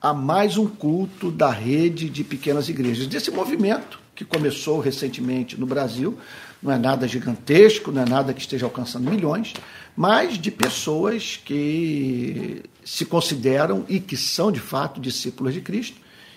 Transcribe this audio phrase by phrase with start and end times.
[0.00, 5.66] a mais um culto da rede de pequenas igrejas, desse movimento que começou recentemente no
[5.66, 6.16] Brasil.
[6.62, 9.54] Não é nada gigantesco, não é nada que esteja alcançando milhões,
[9.96, 15.96] mas de pessoas que se consideram e que são de fato discípulos de Cristo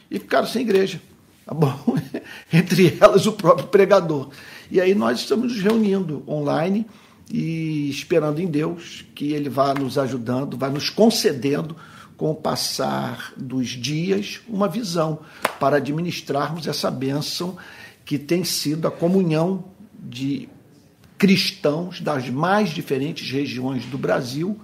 [0.09, 0.99] e ficaram sem igreja.
[1.45, 1.97] Tá bom?
[2.51, 4.29] Entre elas o próprio pregador.
[4.71, 6.85] E aí nós estamos nos reunindo online
[7.31, 11.75] e esperando em Deus que Ele vá nos ajudando, vai nos concedendo
[12.21, 15.21] com o passar dos dias, uma visão
[15.59, 17.57] para administrarmos essa bênção
[18.05, 19.65] que tem sido a comunhão
[19.99, 20.47] de
[21.17, 24.61] cristãos das mais diferentes regiões do Brasil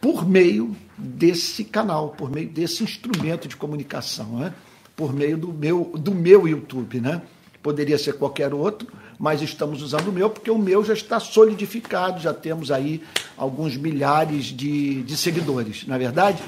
[0.00, 4.54] por meio desse canal, por meio desse instrumento de comunicação, né?
[4.96, 7.02] por meio do meu, do meu YouTube.
[7.02, 7.20] Né?
[7.62, 8.88] Poderia ser qualquer outro,
[9.22, 13.00] mas estamos usando o meu porque o meu já está solidificado, já temos aí
[13.36, 16.42] alguns milhares de, de seguidores, não é verdade?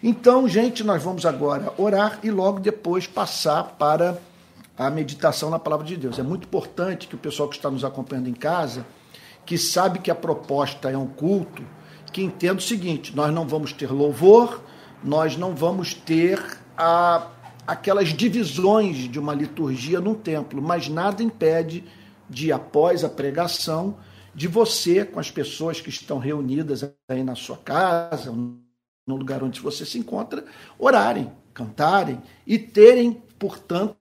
[0.00, 4.16] Então, gente, nós vamos agora orar e logo depois passar para
[4.78, 6.20] a meditação na palavra de Deus.
[6.20, 8.86] É muito importante que o pessoal que está nos acompanhando em casa,
[9.44, 11.64] que sabe que a proposta é um culto,
[12.12, 14.62] que entenda o seguinte: nós não vamos ter louvor,
[15.02, 16.40] nós não vamos ter
[16.78, 17.26] a,
[17.66, 21.82] aquelas divisões de uma liturgia num templo, mas nada impede
[22.30, 23.98] de, após a pregação,
[24.32, 29.60] de você, com as pessoas que estão reunidas aí na sua casa, no lugar onde
[29.60, 30.44] você se encontra,
[30.78, 33.96] orarem, cantarem e terem, portanto,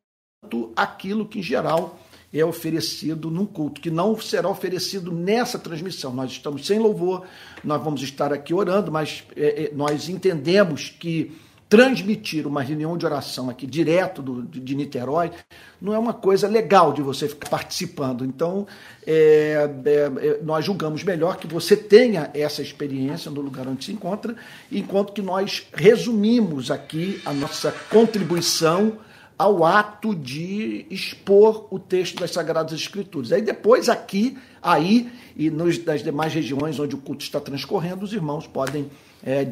[0.76, 2.00] aquilo que em geral
[2.32, 6.14] é oferecido num culto, que não será oferecido nessa transmissão.
[6.14, 7.26] Nós estamos sem louvor,
[7.64, 11.36] nós vamos estar aqui orando, mas é, é, nós entendemos que
[11.70, 15.32] transmitir uma reunião de oração aqui direto do, de Niterói
[15.80, 18.26] não é uma coisa legal de você ficar participando.
[18.26, 18.66] Então,
[19.06, 23.92] é, é, é, nós julgamos melhor que você tenha essa experiência no lugar onde se
[23.92, 24.36] encontra,
[24.72, 28.98] enquanto que nós resumimos aqui a nossa contribuição
[29.38, 33.32] ao ato de expor o texto das Sagradas Escrituras.
[33.32, 38.12] Aí depois aqui, aí e nos, nas demais regiões onde o culto está transcorrendo, os
[38.12, 38.90] irmãos podem
[39.24, 39.46] é,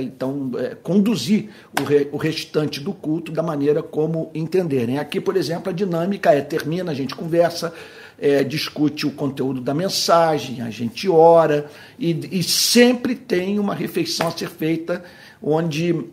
[0.00, 4.98] então é, conduzir o, re, o, restante do culto da maneira como entenderem.
[4.98, 7.72] Aqui, por exemplo, a dinâmica é termina, a gente conversa,
[8.18, 14.28] é, discute o conteúdo da mensagem, a gente ora e, e sempre tem uma refeição
[14.28, 15.04] a ser feita
[15.42, 16.04] onde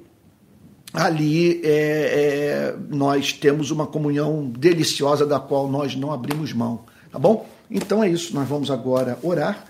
[0.94, 6.82] ali é, é, nós temos uma comunhão deliciosa da qual nós não abrimos mão,
[7.12, 7.48] tá bom?
[7.70, 9.66] Então é isso, nós vamos agora orar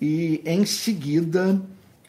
[0.00, 1.60] e em seguida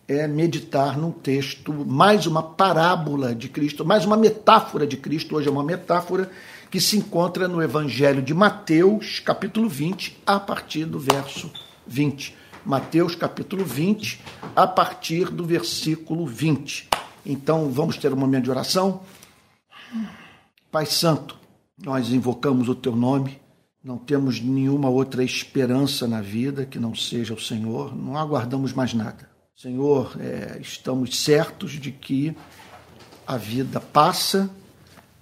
[0.08, 5.48] é meditar num texto, mais uma parábola de Cristo, mais uma metáfora de Cristo, hoje
[5.48, 6.30] é uma metáfora
[6.70, 11.52] que se encontra no Evangelho de Mateus, capítulo 20, a partir do verso
[11.88, 12.36] 20.
[12.66, 14.20] Mateus, capítulo 20,
[14.56, 16.90] a partir do versículo 20.
[17.26, 19.02] Então vamos ter um momento de oração.
[20.72, 21.38] Pai Santo,
[21.82, 23.40] nós invocamos o teu nome,
[23.84, 28.94] não temos nenhuma outra esperança na vida que não seja o Senhor, não aguardamos mais
[28.94, 29.33] nada.
[29.56, 32.36] Senhor, é, estamos certos de que
[33.26, 34.50] a vida passa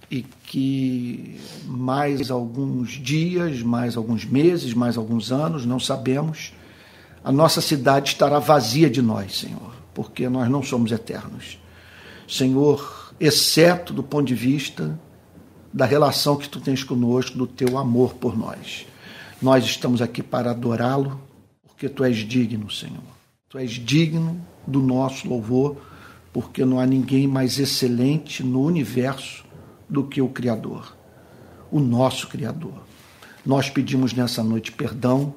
[0.10, 6.54] e que mais alguns dias, mais alguns meses, mais alguns anos, não sabemos,
[7.24, 11.60] a nossa cidade estará vazia de nós, Senhor, porque nós não somos eternos.
[12.28, 14.98] Senhor, exceto do ponto de vista
[15.74, 18.88] da relação que tu tens conosco, do teu amor por nós.
[19.42, 21.22] Nós estamos aqui para adorá-lo,
[21.68, 23.11] porque tu és digno, Senhor.
[23.52, 25.78] Tu és digno do nosso louvor,
[26.34, 29.46] porque não há ninguém mais excelente no universo
[29.88, 30.96] do que o Criador,
[31.70, 32.82] o nosso Criador.
[33.46, 35.36] Nós pedimos nessa noite perdão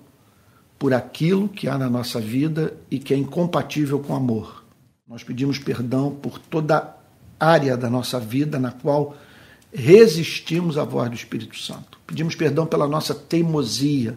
[0.78, 4.64] por aquilo que há na nossa vida e que é incompatível com amor
[5.06, 6.96] nós pedimos perdão por toda
[7.38, 9.14] área da nossa vida na qual
[9.70, 12.00] resistimos à voz do Espírito Santo.
[12.06, 14.16] Pedimos perdão pela nossa teimosia,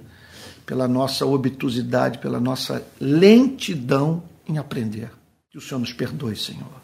[0.67, 5.09] pela nossa obtusidade, pela nossa lentidão em aprender.
[5.49, 6.79] Que o Senhor nos perdoe, Senhor.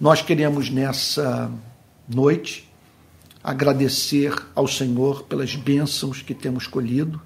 [0.00, 1.48] Nós queremos nessa
[2.08, 2.68] noite
[3.44, 7.22] agradecer ao Senhor pelas bênçãos que temos colhido.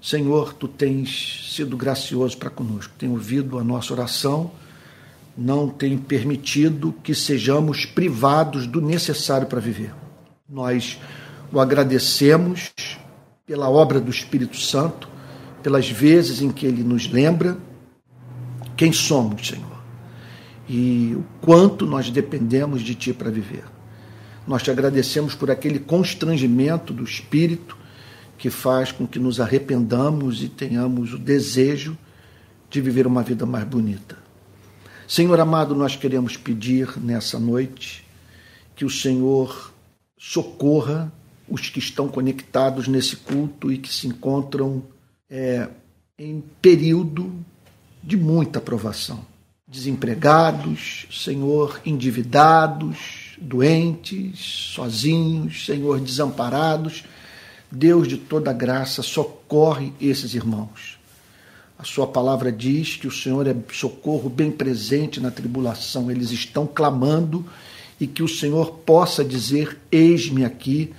[0.00, 4.52] Senhor, tu tens sido gracioso para conosco, tem ouvido a nossa oração
[5.36, 9.92] não tem permitido que sejamos privados do necessário para viver.
[10.48, 10.98] Nós
[11.52, 12.72] o agradecemos
[13.52, 15.06] pela obra do Espírito Santo,
[15.62, 17.58] pelas vezes em que ele nos lembra
[18.74, 19.78] quem somos, Senhor,
[20.66, 23.64] e o quanto nós dependemos de Ti para viver.
[24.48, 27.76] Nós te agradecemos por aquele constrangimento do Espírito
[28.38, 31.94] que faz com que nos arrependamos e tenhamos o desejo
[32.70, 34.16] de viver uma vida mais bonita.
[35.06, 38.02] Senhor amado, nós queremos pedir nessa noite
[38.74, 39.74] que o Senhor
[40.16, 41.12] socorra
[41.52, 44.82] os que estão conectados nesse culto e que se encontram
[45.28, 45.68] é,
[46.18, 47.30] em período
[48.02, 49.20] de muita provação.
[49.68, 54.38] Desempregados, Senhor, endividados, doentes,
[54.74, 57.04] sozinhos, Senhor, desamparados.
[57.70, 60.98] Deus de toda graça, socorre esses irmãos.
[61.78, 66.10] A sua palavra diz que o Senhor é socorro bem presente na tribulação.
[66.10, 67.44] Eles estão clamando
[68.00, 70.94] e que o Senhor possa dizer: Eis-me aqui,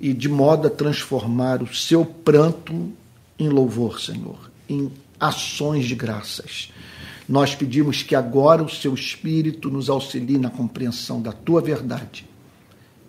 [0.00, 2.92] e de modo a transformar o seu pranto
[3.38, 6.72] em louvor, Senhor, em ações de graças.
[7.28, 12.26] Nós pedimos que agora o seu Espírito nos auxilie na compreensão da tua verdade,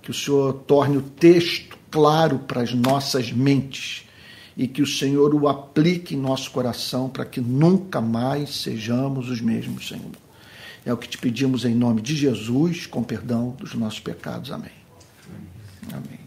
[0.02, 4.06] que o Senhor torne o texto claro para as nossas mentes
[4.56, 9.40] e que o Senhor o aplique em nosso coração para que nunca mais sejamos os
[9.40, 10.12] mesmos, Senhor.
[10.84, 14.52] É o que te pedimos em nome de Jesus, com perdão dos nossos pecados.
[14.52, 14.72] Amém.
[15.92, 16.27] Amém.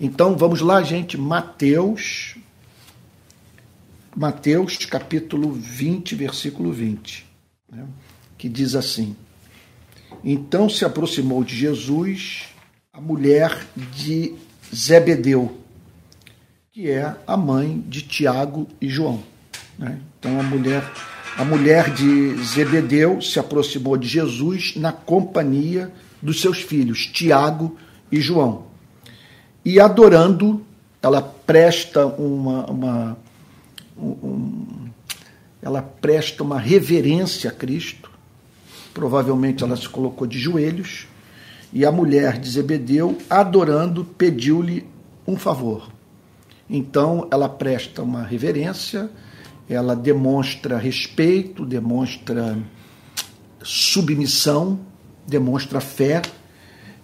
[0.00, 1.18] Então vamos lá, gente.
[1.18, 2.36] Mateus,
[4.16, 7.26] Mateus capítulo 20, versículo 20,
[7.70, 7.86] né?
[8.38, 9.14] que diz assim:
[10.24, 12.48] Então se aproximou de Jesus
[12.92, 14.34] a mulher de
[14.74, 15.60] Zebedeu
[16.72, 19.22] que é a mãe de Tiago e João.
[19.76, 19.98] Né?
[20.18, 20.88] Então a mulher,
[21.36, 25.92] a mulher de Zebedeu se aproximou de Jesus na companhia
[26.22, 27.76] dos seus filhos, Tiago
[28.10, 28.69] e João.
[29.64, 30.64] E adorando,
[31.02, 33.18] ela presta uma, uma
[33.96, 34.88] um,
[35.62, 38.10] ela presta uma reverência a Cristo.
[38.94, 41.06] Provavelmente ela se colocou de joelhos
[41.72, 44.86] e a mulher de Zebedeu, adorando, pediu-lhe
[45.26, 45.88] um favor.
[46.68, 49.10] Então, ela presta uma reverência,
[49.68, 52.58] ela demonstra respeito, demonstra
[53.62, 54.80] submissão,
[55.26, 56.22] demonstra fé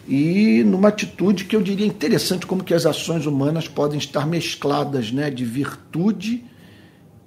[0.08, 5.10] e numa atitude que eu diria interessante como que as ações humanas podem estar mescladas,
[5.10, 6.44] né, de virtude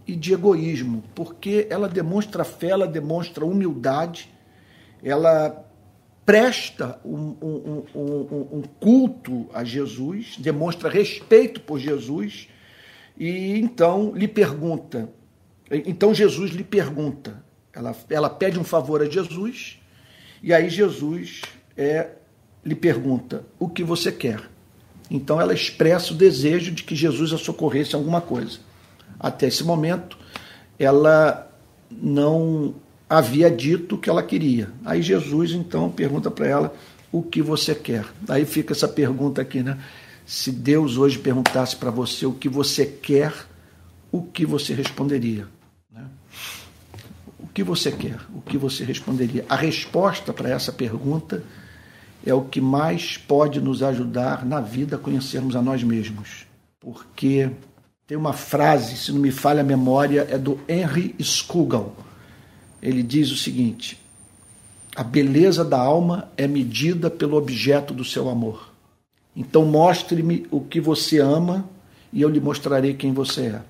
[0.08, 4.30] e de egoísmo, porque ela demonstra fé, ela demonstra humildade,
[5.04, 5.66] ela
[6.26, 12.48] presta um, um, um, um, culto a Jesus, demonstra respeito por Jesus,
[13.18, 15.10] e então lhe pergunta.
[15.70, 17.44] Então Jesus lhe pergunta.
[17.74, 19.80] Ela, ela pede um favor a Jesus,
[20.42, 21.42] e aí Jesus
[21.76, 22.10] é,
[22.66, 24.42] lhe pergunta: o que você quer?
[25.10, 28.60] Então ela expressa o desejo de que Jesus a socorresse em alguma coisa.
[29.20, 30.18] Até esse momento,
[30.78, 31.52] ela
[31.92, 32.76] não
[33.10, 34.70] havia dito o que ela queria.
[34.86, 36.76] Aí Jesus então pergunta para ela
[37.12, 38.06] o que você quer.
[38.28, 39.80] Aí fica essa pergunta aqui, né?
[40.26, 43.34] Se Deus hoje perguntasse para você o que você quer,
[44.12, 45.48] o que você responderia?
[45.92, 46.06] Né?
[47.40, 48.20] O que você quer?
[48.36, 49.44] O que você responderia?
[49.50, 51.44] A resposta para essa pergunta
[52.26, 56.46] é o que mais pode nos ajudar na vida a conhecermos a nós mesmos.
[56.80, 57.50] Porque
[58.08, 61.96] tem uma frase, se não me falha a memória, é do Henry Scougal
[62.82, 64.00] ele diz o seguinte:
[64.96, 68.74] a beleza da alma é medida pelo objeto do seu amor.
[69.36, 71.70] Então mostre-me o que você ama
[72.12, 73.62] e eu lhe mostrarei quem você é.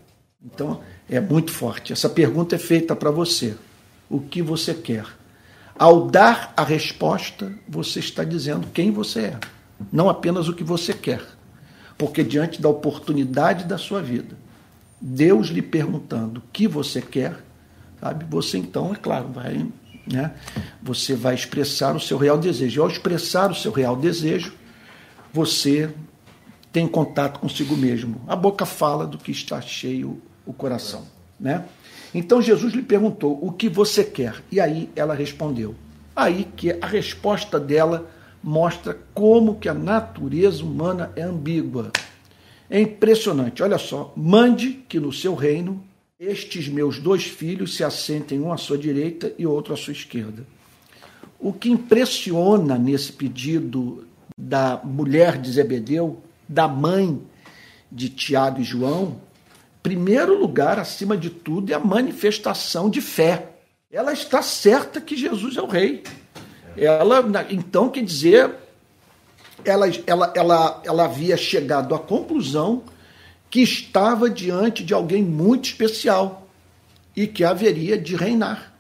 [0.44, 1.92] Então é muito forte.
[1.92, 3.56] Essa pergunta é feita para você.
[4.10, 5.06] O que você quer?
[5.80, 9.40] Ao dar a resposta, você está dizendo quem você é,
[9.90, 11.22] não apenas o que você quer.
[11.98, 14.36] Porque diante da oportunidade da sua vida,
[15.00, 17.42] Deus lhe perguntando o que você quer,
[18.02, 18.26] sabe?
[18.30, 19.66] Você então, é claro, vai,
[20.06, 20.34] né?
[20.84, 22.82] Você vai expressar o seu real desejo.
[22.82, 24.54] E ao expressar o seu real desejo,
[25.32, 25.90] você
[26.74, 28.22] tem contato consigo mesmo.
[28.28, 31.06] A boca fala do que está cheio o coração,
[31.40, 31.64] né?
[32.14, 35.76] Então Jesus lhe perguntou: "O que você quer?" E aí ela respondeu.
[36.16, 38.10] Aí que a resposta dela
[38.44, 41.92] mostra como que a natureza humana é ambígua.
[42.70, 43.64] É impressionante.
[43.64, 45.84] Olha só, mande que no seu reino
[46.20, 50.46] estes meus dois filhos se assentem um à sua direita e outro à sua esquerda.
[51.40, 54.06] O que impressiona nesse pedido
[54.38, 57.22] da mulher de Zebedeu, da mãe
[57.90, 59.22] de Tiago e João,
[59.82, 63.54] primeiro lugar, acima de tudo, é a manifestação de fé.
[63.92, 66.04] Ela está certa que Jesus é o rei.
[66.78, 68.56] Ela, então, quer dizer,
[69.66, 72.84] ela, ela, ela, ela havia chegado à conclusão
[73.50, 76.48] que estava diante de alguém muito especial
[77.16, 78.74] e que haveria de reinar.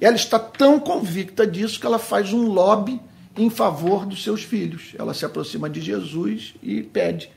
[0.00, 3.00] Ela está tão convicta disso que ela faz um lobby
[3.36, 4.94] em favor dos seus filhos.
[4.98, 7.30] Ela se aproxima de Jesus e pede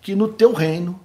[0.00, 0.98] que no teu reino,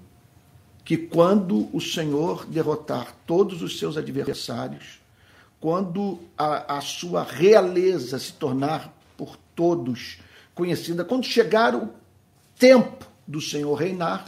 [0.84, 5.00] que quando o Senhor derrotar todos os seus adversários,
[5.60, 10.18] quando a, a sua realeza se tornar por todos
[10.54, 11.06] conhecida.
[11.06, 11.90] Quando chegar o
[12.58, 14.26] tempo do Senhor reinar,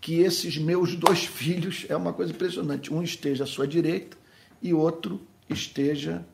[0.00, 4.16] que esses meus dois filhos, é uma coisa impressionante, um esteja à sua direita
[4.60, 6.24] e outro esteja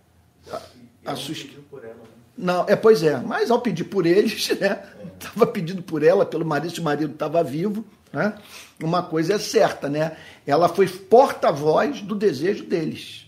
[1.05, 1.63] à, sua esquerda.
[1.73, 1.95] Né?
[2.37, 4.85] Não, é, pois é, mas ao pedir por eles, né?
[5.19, 8.35] Estava pedindo por ela, pelo marido, se o marido estava vivo, né?
[8.83, 10.17] Uma coisa é certa, né?
[10.47, 13.27] Ela foi porta-voz do desejo deles.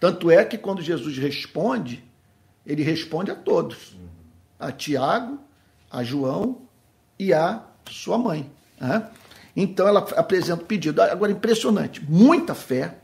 [0.00, 2.04] Tanto é que quando Jesus responde,
[2.66, 3.96] ele responde a todos:
[4.58, 5.38] a Tiago,
[5.90, 6.62] a João
[7.18, 8.50] e a sua mãe.
[8.80, 9.08] Né?
[9.56, 11.00] Então ela apresenta o pedido.
[11.00, 12.98] Agora, impressionante, muita fé,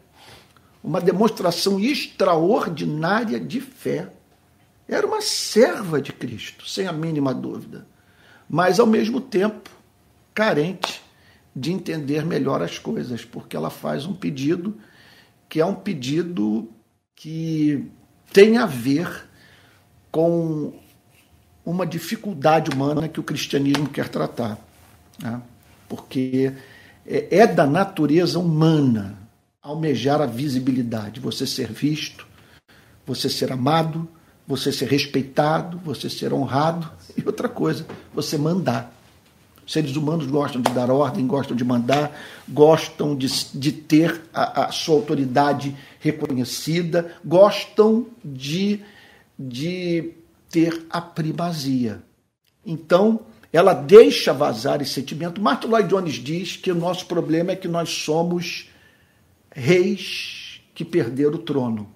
[0.82, 4.10] uma demonstração extraordinária de fé.
[4.88, 7.86] Era uma serva de Cristo, sem a mínima dúvida,
[8.48, 9.70] mas ao mesmo tempo
[10.34, 10.99] carente
[11.54, 14.76] de entender melhor as coisas, porque ela faz um pedido
[15.48, 16.70] que é um pedido
[17.14, 17.90] que
[18.32, 19.28] tem a ver
[20.10, 20.72] com
[21.64, 24.58] uma dificuldade humana que o cristianismo quer tratar.
[25.20, 25.42] Né?
[25.88, 26.52] Porque
[27.06, 29.18] é, é da natureza humana
[29.60, 32.26] almejar a visibilidade, você ser visto,
[33.04, 34.08] você ser amado,
[34.46, 38.92] você ser respeitado, você ser honrado e outra coisa, você mandar.
[39.70, 44.72] Seres humanos gostam de dar ordem, gostam de mandar, gostam de, de ter a, a
[44.72, 48.80] sua autoridade reconhecida, gostam de,
[49.38, 50.10] de
[50.50, 52.02] ter a primazia.
[52.66, 53.20] Então,
[53.52, 55.40] ela deixa vazar esse sentimento.
[55.40, 58.68] Martin Lloyd Jones diz que o nosso problema é que nós somos
[59.52, 61.88] reis que perderam o trono.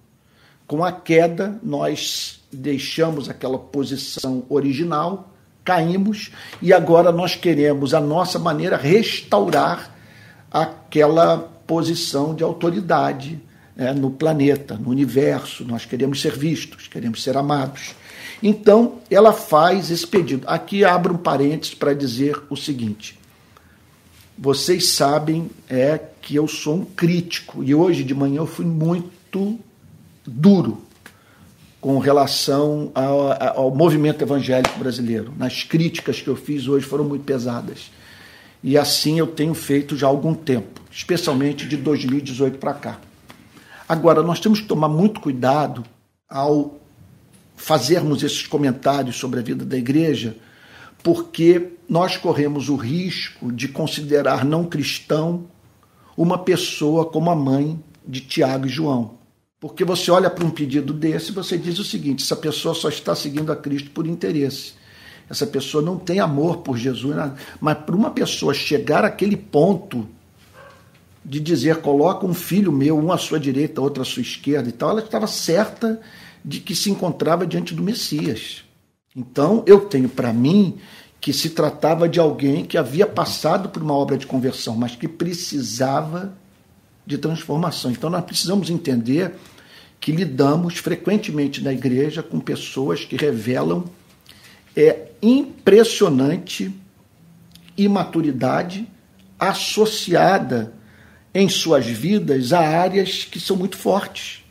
[0.64, 5.33] Com a queda, nós deixamos aquela posição original,
[5.64, 6.30] caímos
[6.60, 9.90] e agora nós queremos, a nossa maneira, restaurar
[10.50, 13.40] aquela posição de autoridade
[13.76, 15.64] é, no planeta, no universo.
[15.64, 17.94] Nós queremos ser vistos, queremos ser amados.
[18.42, 20.46] Então, ela faz esse pedido.
[20.46, 23.18] Aqui abro um parênteses para dizer o seguinte:
[24.36, 29.58] vocês sabem é que eu sou um crítico e hoje de manhã eu fui muito
[30.26, 30.83] duro
[31.84, 35.34] com relação ao, ao, movimento evangélico brasileiro.
[35.36, 37.90] Nas críticas que eu fiz hoje foram muito pesadas.
[38.62, 43.00] E assim eu tenho feito já há algum tempo, especialmente de 2018 para cá.
[43.86, 45.84] Agora, nós temos que tomar muito cuidado
[46.26, 46.80] ao
[47.54, 50.38] fazermos esses comentários sobre a vida da igreja,
[51.02, 55.44] porque nós corremos o risco de considerar não cristão
[56.16, 59.22] uma pessoa como a mãe de Tiago e João.
[59.64, 62.90] Porque você olha para um pedido desse e você diz o seguinte: essa pessoa só
[62.90, 64.74] está seguindo a Cristo por interesse.
[65.28, 67.16] Essa pessoa não tem amor por Jesus,
[67.58, 70.06] mas para uma pessoa chegar àquele ponto
[71.24, 74.72] de dizer coloca um filho meu, um à sua direita, outro à sua esquerda e
[74.72, 75.98] tal, ela estava certa
[76.44, 78.64] de que se encontrava diante do Messias.
[79.16, 80.76] Então, eu tenho para mim
[81.18, 85.08] que se tratava de alguém que havia passado por uma obra de conversão, mas que
[85.08, 86.36] precisava
[87.06, 87.90] de transformação.
[87.90, 89.34] Então, nós precisamos entender
[90.04, 93.86] que lidamos frequentemente na igreja com pessoas que revelam
[94.76, 96.70] é impressionante
[97.74, 98.86] imaturidade
[99.38, 100.74] associada
[101.32, 104.44] em suas vidas a áreas que são muito fortes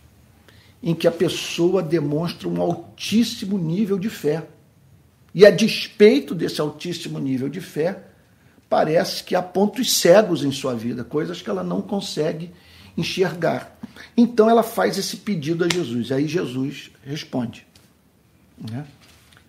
[0.81, 4.48] em que a pessoa demonstra um altíssimo nível de fé.
[5.36, 8.01] E a despeito desse altíssimo nível de fé,
[8.67, 12.50] parece que há pontos cegos em sua vida, coisas que ela não consegue
[12.98, 13.78] enxergar.
[14.16, 16.12] Então ela faz esse pedido a Jesus.
[16.12, 17.68] Aí Jesus responde.
[18.58, 18.88] Né?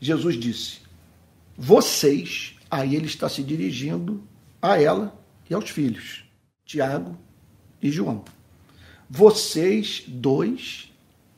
[0.01, 0.79] Jesus disse:
[1.57, 4.23] Vocês, aí ele está se dirigindo
[4.61, 6.25] a ela e aos filhos,
[6.65, 7.17] Tiago
[7.83, 8.25] e João.
[9.09, 10.93] Vocês dois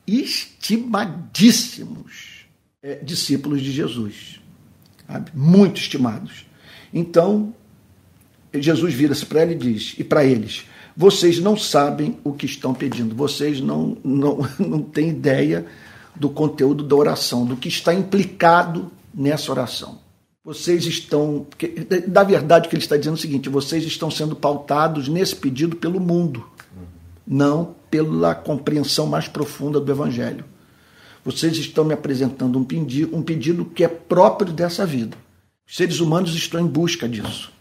[0.05, 2.45] estimadíssimos
[2.81, 4.41] é, discípulos de Jesus,
[5.05, 5.31] sabe?
[5.33, 6.45] muito estimados.
[6.93, 7.53] Então,
[8.53, 10.65] Jesus vira-se para ele e diz, e para eles,
[10.99, 15.67] vocês não sabem o que estão pedindo, vocês não, não, não têm ideia
[16.15, 19.99] do conteúdo da oração, do que está implicado nessa oração.
[20.43, 21.45] Vocês estão.
[22.07, 25.75] Da verdade, que ele está dizendo é o seguinte: vocês estão sendo pautados nesse pedido
[25.75, 26.47] pelo mundo,
[27.27, 30.45] não pela compreensão mais profunda do Evangelho.
[31.23, 35.15] Vocês estão me apresentando um pedido, um pedido que é próprio dessa vida.
[35.67, 37.51] Os seres humanos estão em busca disso.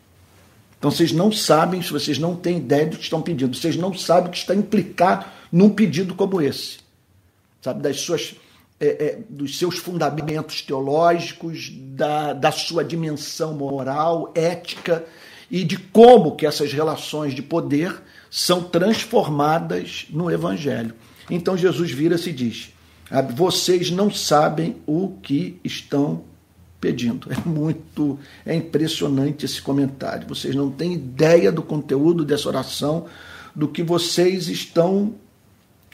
[0.78, 4.28] Então vocês não sabem, vocês não têm ideia do que estão pedindo, vocês não sabem
[4.28, 6.78] o que está implicado num pedido como esse.
[7.62, 8.37] Sabe, das suas,
[8.78, 15.04] é, é, dos seus fundamentos teológicos, da, da sua dimensão moral, ética
[15.50, 20.95] e de como que essas relações de poder são transformadas no Evangelho.
[21.30, 22.73] Então Jesus vira-se e diz:
[23.35, 26.36] Vocês não sabem o que estão pedindo.
[27.30, 30.28] É muito, é impressionante esse comentário.
[30.28, 33.06] Vocês não têm ideia do conteúdo dessa oração,
[33.54, 35.14] do que vocês estão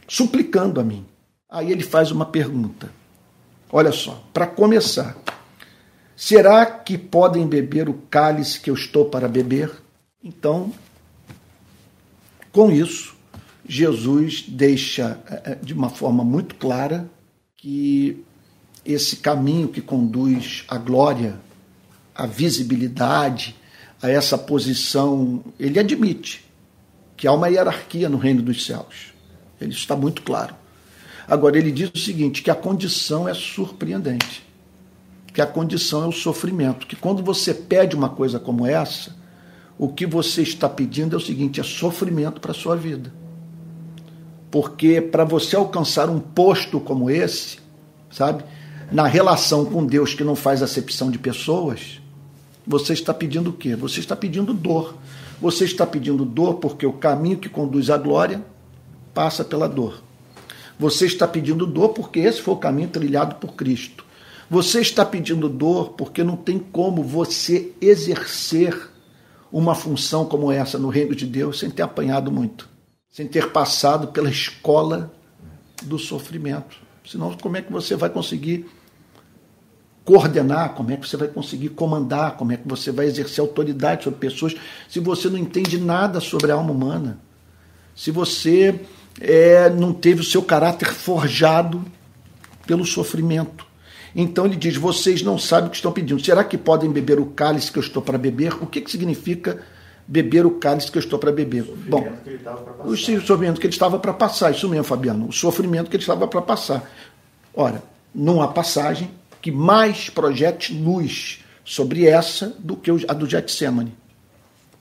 [0.09, 1.05] suplicando a mim.
[1.49, 2.91] Aí ele faz uma pergunta.
[3.71, 5.17] Olha só, para começar,
[6.17, 9.71] será que podem beber o cálice que eu estou para beber?
[10.23, 10.73] Então,
[12.53, 13.17] com isso,
[13.67, 17.09] Jesus deixa é, é, de uma forma muito clara
[17.57, 18.23] que
[18.85, 21.39] esse caminho que conduz à glória,
[22.15, 23.57] à visibilidade,
[24.03, 26.45] a essa posição, ele admite
[27.17, 29.13] que há uma hierarquia no reino dos céus.
[29.61, 30.57] Ele está muito claro.
[31.29, 34.45] Agora, ele diz o seguinte: que a condição é surpreendente.
[35.33, 36.87] Que a condição é o sofrimento.
[36.87, 39.17] Que quando você pede uma coisa como essa,
[39.79, 43.13] o que você está pedindo é o seguinte: é sofrimento para a sua vida.
[44.51, 47.59] Porque para você alcançar um posto como esse,
[48.11, 48.45] sabe,
[48.93, 52.01] na relação com Deus que não faz acepção de pessoas,
[52.67, 53.75] você está pedindo o quê?
[53.75, 54.95] Você está pedindo dor.
[55.41, 58.45] Você está pedindo dor porque o caminho que conduz à glória
[59.15, 60.03] passa pela dor.
[60.79, 64.05] Você está pedindo dor porque esse foi o caminho trilhado por Cristo.
[64.51, 68.91] Você está pedindo dor porque não tem como você exercer
[69.51, 72.69] uma função como essa no reino de Deus sem ter apanhado muito,
[73.11, 75.13] sem ter passado pela escola
[75.83, 76.77] do sofrimento.
[77.07, 78.67] Senão, como é que você vai conseguir
[80.05, 84.05] coordenar, como é que você vai conseguir comandar, como é que você vai exercer autoridade
[84.05, 84.55] sobre pessoas
[84.89, 87.19] se você não entende nada sobre a alma humana?
[87.95, 88.81] Se você
[89.21, 91.85] é, não teve o seu caráter forjado
[92.67, 93.67] pelo sofrimento.
[94.15, 96.23] Então ele diz: vocês não sabem o que estão pedindo.
[96.23, 98.55] Será que podem beber o cálice que eu estou para beber?
[98.63, 99.63] O que, que significa
[100.07, 101.63] beber o cálice que eu estou para beber?
[101.63, 102.07] O Bom,
[102.85, 106.27] o sofrimento que ele estava para passar, isso mesmo, Fabiano, o sofrimento que ele estava
[106.27, 106.91] para passar.
[107.55, 107.83] Ora,
[108.15, 109.11] não há passagem
[109.43, 113.93] que mais projete luz sobre essa do que a do Getsemane.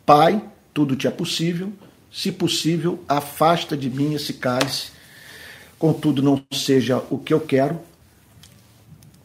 [0.05, 1.73] Pai, tudo te é possível,
[2.11, 4.91] se possível, afasta de mim esse cálice,
[5.79, 7.79] contudo não seja o que eu quero,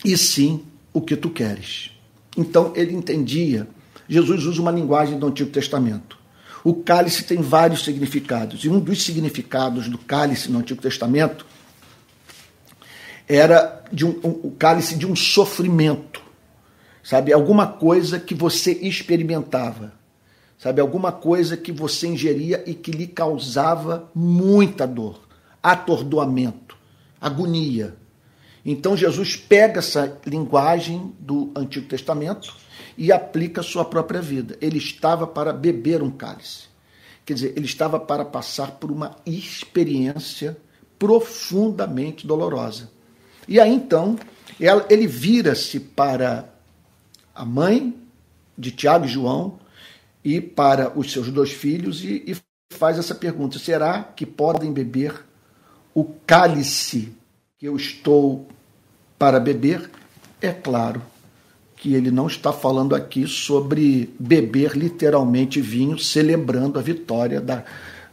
[0.05, 1.91] e sim o que tu queres.
[2.37, 3.69] Então ele entendia.
[4.09, 6.17] Jesus usa uma linguagem do Antigo Testamento.
[6.65, 11.45] O cálice tem vários significados, e um dos significados do cálice no Antigo Testamento
[13.29, 16.23] era de um, um, o cálice de um sofrimento,
[17.03, 17.33] sabe?
[17.33, 19.93] Alguma coisa que você experimentava,
[20.59, 20.81] sabe?
[20.81, 25.21] Alguma coisa que você ingeria e que lhe causava muita dor,
[25.63, 26.77] atordoamento,
[27.21, 27.97] agonia.
[28.65, 32.55] Então Jesus pega essa linguagem do Antigo Testamento
[32.99, 34.57] e aplica a sua própria vida.
[34.61, 36.67] Ele estava para beber um cálice.
[37.25, 40.57] Quer dizer, ele estava para passar por uma experiência
[40.99, 42.96] profundamente dolorosa.
[43.49, 44.19] E aí então,
[44.89, 46.49] ele vira-se para
[47.35, 47.95] a mãe
[48.57, 49.59] de Tiago e João
[50.25, 52.37] e para os seus dois filhos e, e
[52.75, 55.15] faz essa pergunta: será que podem beber
[55.95, 57.13] o cálice
[57.59, 58.47] que eu estou
[59.19, 59.91] para beber,
[60.41, 61.01] é claro
[61.77, 67.65] que ele não está falando aqui sobre beber literalmente vinho, celebrando a vitória da,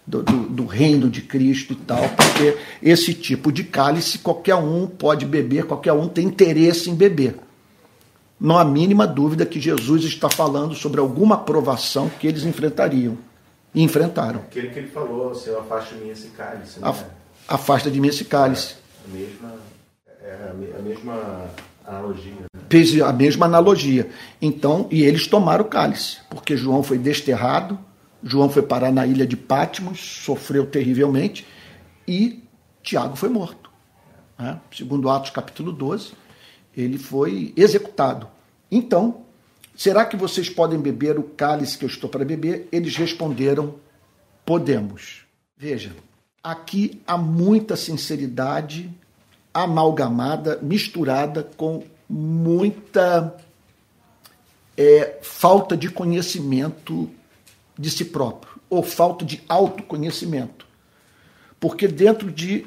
[0.05, 4.85] do, do, do, reino de Cristo e tal, porque esse tipo de cálice qualquer um
[4.85, 7.35] pode beber, qualquer um tem interesse em beber.
[8.39, 13.17] Não há mínima dúvida que Jesus está falando sobre alguma provação que eles enfrentariam.
[13.73, 14.41] E enfrentaram.
[14.41, 16.79] Aquele que ele falou, Senhor, afasta de mim esse cálice.
[16.79, 16.93] Né?
[17.47, 18.75] Afasta de mim esse cálice.
[19.07, 19.55] É, a mesma
[20.23, 21.49] é a mesma
[21.85, 22.45] analogia.
[22.69, 24.09] Fez a mesma analogia.
[24.41, 27.77] Então, e eles tomaram o cálice, porque João foi desterrado,
[28.23, 31.45] João foi parar na ilha de Patmos, sofreu terrivelmente,
[32.07, 32.41] e
[32.81, 33.69] Tiago foi morto.
[34.39, 34.59] Né?
[34.71, 36.13] Segundo Atos capítulo 12,
[36.75, 38.27] ele foi executado.
[38.71, 39.21] Então,
[39.75, 42.67] será que vocês podem beber o cálice que eu estou para beber?
[42.71, 43.75] Eles responderam:
[44.45, 45.25] podemos.
[45.57, 45.95] Veja,
[46.41, 48.89] aqui há muita sinceridade
[49.53, 53.37] amalgamada, misturada com muita
[54.75, 57.09] é, falta de conhecimento
[57.83, 60.65] de si próprio, ou falta de autoconhecimento.
[61.59, 62.65] Porque dentro de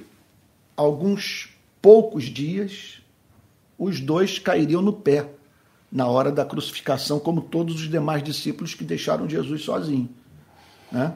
[0.76, 1.48] alguns
[1.80, 3.00] poucos dias,
[3.78, 5.30] os dois cairiam no pé
[5.90, 10.10] na hora da crucificação, como todos os demais discípulos que deixaram Jesus sozinho.
[10.92, 11.14] Né?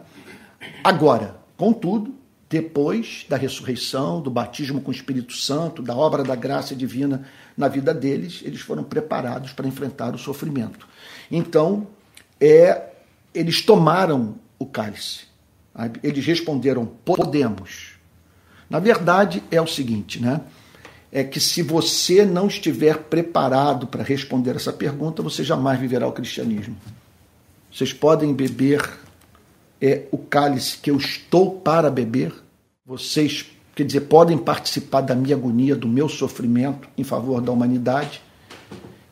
[0.82, 2.14] Agora, contudo,
[2.48, 7.68] depois da ressurreição, do batismo com o Espírito Santo, da obra da graça divina na
[7.68, 10.88] vida deles, eles foram preparados para enfrentar o sofrimento.
[11.30, 11.86] Então,
[12.40, 12.89] é,
[13.34, 15.20] eles tomaram o cálice.
[16.02, 17.94] Eles responderam: podemos.
[18.68, 20.40] Na verdade, é o seguinte, né?
[21.12, 26.12] é que se você não estiver preparado para responder essa pergunta, você jamais viverá o
[26.12, 26.76] cristianismo.
[27.72, 28.98] Vocês podem beber
[29.80, 32.32] é, o cálice que eu estou para beber,
[32.86, 38.22] vocês, quer dizer, podem participar da minha agonia, do meu sofrimento em favor da humanidade.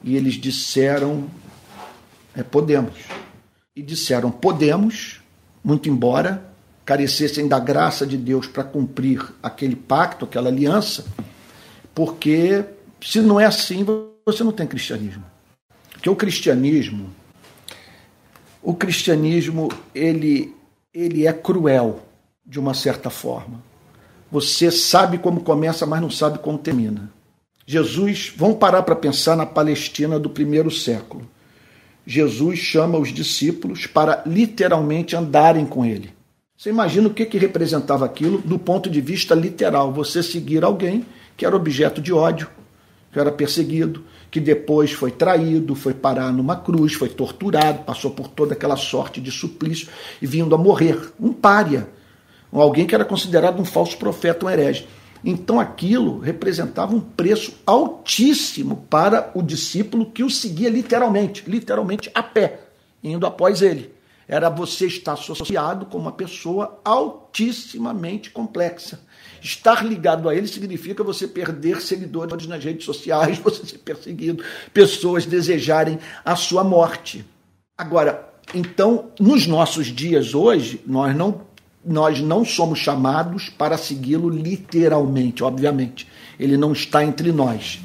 [0.03, 1.25] E eles disseram:
[2.35, 2.95] é, podemos.
[3.79, 5.21] E disseram: podemos,
[5.63, 6.45] muito embora
[6.85, 11.07] carecessem da graça de Deus para cumprir aquele pacto, aquela aliança,
[11.95, 12.65] porque
[13.01, 13.87] se não é assim,
[14.27, 15.23] você não tem cristianismo.
[15.93, 17.09] Porque o cristianismo,
[18.61, 20.57] o cristianismo, ele,
[20.93, 22.03] ele é cruel,
[22.45, 23.63] de uma certa forma.
[24.29, 27.13] Você sabe como começa, mas não sabe como termina.
[27.65, 31.31] Jesus, vamos parar para pensar na Palestina do primeiro século.
[32.11, 36.11] Jesus chama os discípulos para literalmente andarem com ele.
[36.57, 39.93] Você imagina o que, que representava aquilo do ponto de vista literal?
[39.93, 41.05] Você seguir alguém
[41.37, 42.49] que era objeto de ódio,
[43.13, 48.29] que era perseguido, que depois foi traído, foi parar numa cruz, foi torturado, passou por
[48.29, 49.89] toda aquela sorte de suplício
[50.23, 51.13] e vindo a morrer.
[51.21, 51.91] Um pária,
[52.51, 54.89] alguém que era considerado um falso profeta, um herege.
[55.25, 62.23] Então aquilo representava um preço altíssimo para o discípulo que o seguia literalmente, literalmente a
[62.23, 62.61] pé,
[63.03, 63.97] indo após ele.
[64.29, 69.01] Era você estar associado com uma pessoa altissimamente complexa.
[69.41, 75.25] Estar ligado a ele significa você perder seguidores nas redes sociais, você ser perseguido, pessoas
[75.25, 77.25] desejarem a sua morte.
[77.77, 81.48] Agora, então, nos nossos dias hoje, nós não
[81.85, 86.07] nós não somos chamados para segui-lo literalmente, obviamente.
[86.39, 87.81] Ele não está entre nós.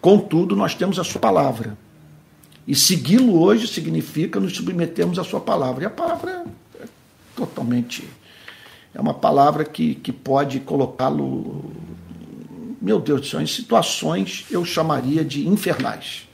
[0.00, 1.76] Contudo, nós temos a sua palavra.
[2.66, 5.84] E segui-lo hoje significa nos submetermos à sua palavra.
[5.84, 6.44] E a palavra
[6.80, 6.84] é
[7.34, 8.08] totalmente.
[8.94, 11.72] É uma palavra que, que pode colocá-lo,
[12.80, 16.28] meu Deus do céu, em situações eu chamaria de infernais.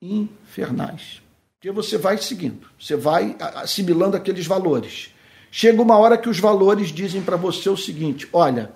[0.00, 1.22] Infernais.
[1.54, 5.10] Porque você vai seguindo, você vai assimilando aqueles valores.
[5.58, 8.72] Chega uma hora que os valores dizem para você o seguinte: olha,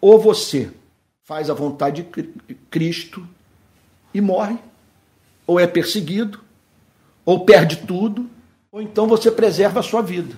[0.00, 0.70] ou você
[1.24, 2.06] faz a vontade
[2.46, 3.28] de Cristo
[4.14, 4.56] e morre,
[5.44, 6.38] ou é perseguido,
[7.24, 8.30] ou perde tudo,
[8.70, 10.32] ou então você preserva a sua vida,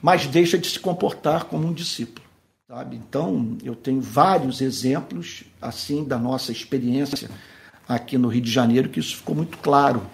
[0.00, 2.24] mas deixa de se comportar como um discípulo.
[2.68, 2.94] Sabe?
[2.94, 7.28] Então, eu tenho vários exemplos assim da nossa experiência
[7.88, 10.06] aqui no Rio de Janeiro que isso ficou muito claro,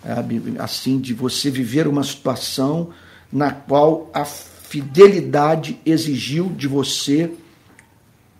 [0.00, 0.40] sabe?
[0.60, 2.92] assim de você viver uma situação
[3.32, 7.32] na qual a fidelidade exigiu de você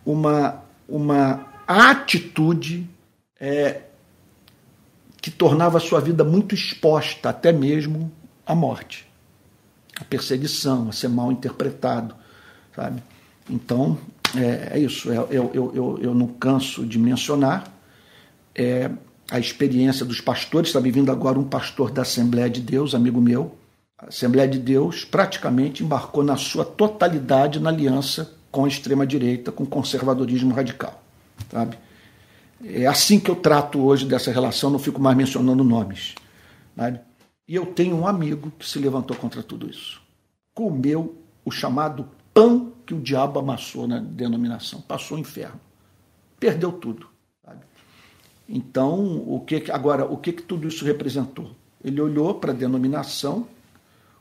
[0.04, 2.88] uma, uma atitude
[3.40, 3.82] é,
[5.20, 8.12] que tornava a sua vida muito exposta, até mesmo
[8.44, 9.06] à morte,
[9.98, 12.14] à perseguição, a ser mal interpretado,
[12.74, 13.02] sabe?
[13.48, 13.98] Então,
[14.36, 15.10] é, é isso.
[15.10, 17.72] É, eu, eu, eu, eu não canso de mencionar
[18.54, 18.90] é,
[19.30, 20.68] a experiência dos pastores.
[20.68, 23.56] Está me vindo agora um pastor da Assembleia de Deus, amigo meu,
[24.02, 29.62] a Assembleia de Deus praticamente embarcou na sua totalidade na aliança com a extrema-direita, com
[29.62, 31.00] o conservadorismo radical.
[31.50, 31.78] Sabe?
[32.64, 36.16] É assim que eu trato hoje dessa relação, não fico mais mencionando nomes.
[36.76, 37.00] Sabe?
[37.46, 40.00] E eu tenho um amigo que se levantou contra tudo isso.
[40.52, 45.60] Comeu o chamado pão que o diabo amassou na denominação, passou o inferno.
[46.40, 47.06] Perdeu tudo.
[47.44, 47.60] Sabe?
[48.48, 51.52] Então, o que agora, o que, que tudo isso representou?
[51.84, 53.46] Ele olhou para a denominação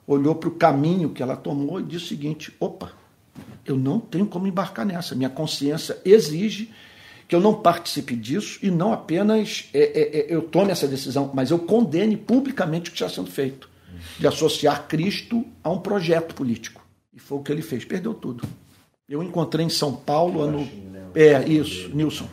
[0.06, 2.92] olhou para o caminho que ela tomou e disse o seguinte: opa,
[3.66, 5.16] eu não tenho como embarcar nessa.
[5.16, 6.72] Minha consciência exige
[7.28, 11.32] que eu não participe disso e não apenas é, é, é, eu tome essa decisão,
[11.34, 13.70] mas eu condene publicamente o que está sendo feito,
[14.20, 16.86] de associar Cristo a um projeto político.
[17.14, 18.44] E foi o que ele fez, perdeu tudo.
[19.08, 20.60] Eu encontrei em São Paulo, ano.
[20.92, 21.06] Né?
[21.16, 22.28] É, isso, Nilson.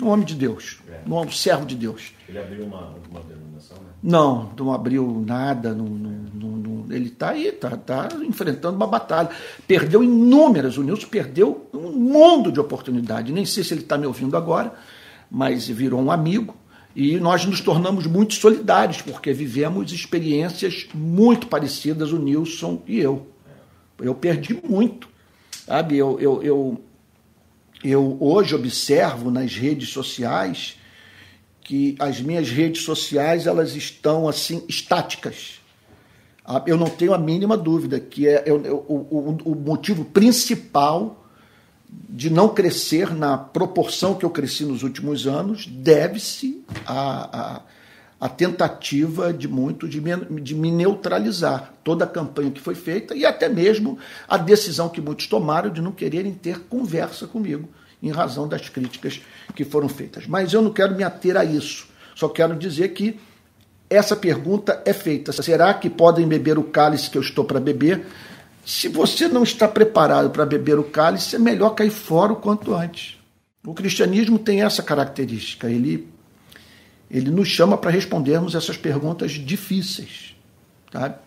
[0.00, 2.12] Um homem de Deus, um servo de Deus.
[2.28, 3.90] Ele abriu uma, uma denominação, né?
[4.02, 6.53] Não, não abriu nada, não, não, não,
[6.90, 9.30] ele está aí, está tá enfrentando uma batalha.
[9.66, 13.32] Perdeu inúmeras, o Nilson perdeu um mundo de oportunidade.
[13.32, 14.72] Nem sei se ele está me ouvindo agora,
[15.30, 16.56] mas virou um amigo.
[16.94, 23.26] E nós nos tornamos muito solidários, porque vivemos experiências muito parecidas, o Nilson e eu.
[24.00, 25.08] Eu perdi muito.
[25.66, 26.84] Sabe, eu, eu, eu
[27.84, 30.76] eu hoje observo nas redes sociais
[31.60, 35.60] que as minhas redes sociais elas estão assim estáticas.
[36.44, 41.24] Ah, eu não tenho a mínima dúvida que é, o, o, o motivo principal
[42.08, 47.62] de não crescer na proporção que eu cresci nos últimos anos deve-se à,
[48.36, 53.24] tentativa de muito de me, de me neutralizar toda a campanha que foi feita e
[53.24, 57.68] até mesmo a decisão que muitos tomaram de não quererem ter conversa comigo
[58.02, 59.20] em razão das críticas
[59.54, 60.26] que foram feitas.
[60.26, 61.86] Mas eu não quero me ater a isso.
[62.14, 63.18] Só quero dizer que
[63.94, 68.06] essa pergunta é feita: será que podem beber o cálice que eu estou para beber?
[68.64, 72.74] Se você não está preparado para beber o cálice, é melhor cair fora o quanto
[72.74, 73.18] antes.
[73.66, 76.08] O cristianismo tem essa característica, ele,
[77.10, 80.34] ele nos chama para respondermos essas perguntas difíceis.
[80.90, 81.18] Tá?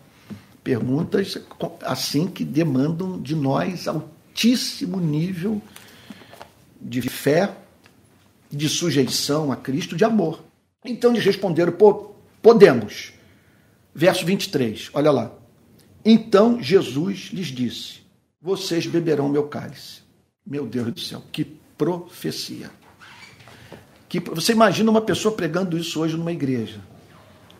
[0.62, 1.38] Perguntas
[1.82, 5.60] assim que demandam de nós altíssimo nível
[6.80, 7.52] de fé,
[8.50, 10.42] de sujeição a Cristo, de amor.
[10.84, 11.72] Então eles responderam:
[12.42, 13.12] podemos.
[13.94, 15.32] Verso 23, olha lá.
[16.04, 18.00] Então Jesus lhes disse:
[18.40, 20.02] Vocês beberão meu cálice.
[20.46, 22.70] Meu Deus do céu, que profecia.
[24.08, 26.80] Que, você imagina uma pessoa pregando isso hoje numa igreja.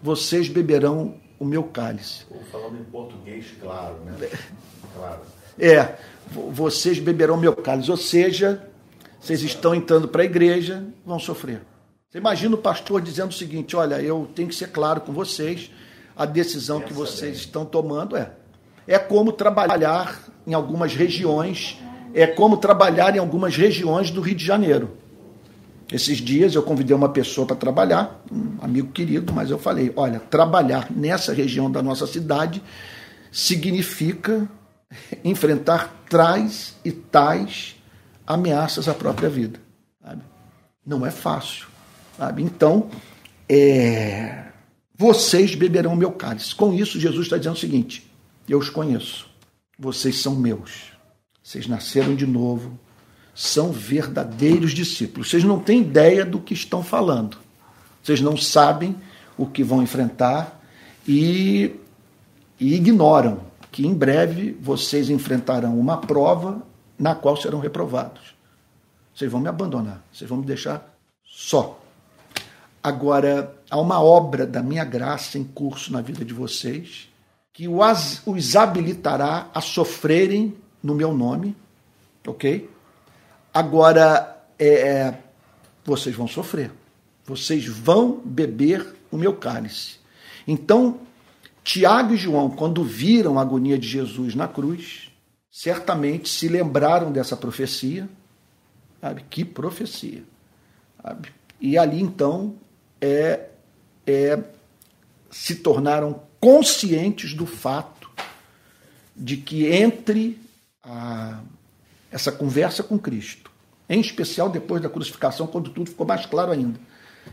[0.03, 2.25] Vocês beberão o meu cálice.
[2.51, 4.29] Falando em português, claro, né?
[4.95, 5.21] Claro.
[5.59, 5.97] É,
[6.31, 7.91] vocês beberão meu cálice.
[7.91, 8.69] Ou seja,
[9.21, 11.61] vocês estão entrando para a igreja, vão sofrer.
[12.11, 15.71] Você imagina o pastor dizendo o seguinte: olha, eu tenho que ser claro com vocês,
[16.17, 18.33] a decisão que vocês estão tomando é.
[18.87, 21.79] É como trabalhar em algumas regiões,
[22.15, 24.97] é como trabalhar em algumas regiões do Rio de Janeiro.
[25.93, 30.19] Esses dias eu convidei uma pessoa para trabalhar, um amigo querido, mas eu falei: olha,
[30.19, 32.63] trabalhar nessa região da nossa cidade
[33.31, 34.49] significa
[35.23, 37.77] enfrentar tais e tais
[38.27, 39.61] ameaças à própria vida.
[40.03, 40.23] Sabe?
[40.87, 41.68] Não é fácil.
[42.19, 42.43] Sabe?
[42.43, 42.91] Então,
[43.49, 44.47] é,
[44.95, 46.53] vocês beberão o meu cálice.
[46.53, 48.11] Com isso, Jesus está dizendo o seguinte:
[48.49, 49.31] eu os conheço,
[49.79, 50.93] vocês são meus,
[51.41, 52.77] vocês nasceram de novo,
[53.33, 55.31] são verdadeiros discípulos.
[55.31, 57.39] Vocês não têm ideia do que estão falando,
[58.03, 58.97] vocês não sabem
[59.37, 60.61] o que vão enfrentar
[61.07, 61.77] e,
[62.59, 66.61] e ignoram que em breve vocês enfrentarão uma prova
[66.99, 68.35] na qual serão reprovados.
[69.15, 70.93] Vocês vão me abandonar, vocês vão me deixar
[71.25, 71.81] só.
[72.83, 77.09] Agora, há uma obra da minha graça em curso na vida de vocês
[77.53, 81.57] que os habilitará a sofrerem no meu nome,
[82.25, 82.71] ok?
[83.53, 85.23] Agora, é, é,
[85.85, 86.71] vocês vão sofrer,
[87.25, 89.97] vocês vão beber o meu cálice.
[90.47, 91.01] Então,
[91.65, 95.11] Tiago e João, quando viram a agonia de Jesus na cruz,
[95.51, 98.09] certamente se lembraram dessa profecia.
[99.01, 99.25] Sabe?
[99.29, 100.23] Que profecia.
[101.03, 101.31] Sabe?
[101.61, 102.55] E ali então
[103.01, 103.49] é,
[104.07, 104.43] é,
[105.31, 108.11] se tornaram conscientes do fato
[109.17, 110.41] de que entre
[110.83, 111.41] a,
[112.11, 113.51] essa conversa com Cristo,
[113.89, 116.79] em especial depois da crucificação, quando tudo ficou mais claro ainda,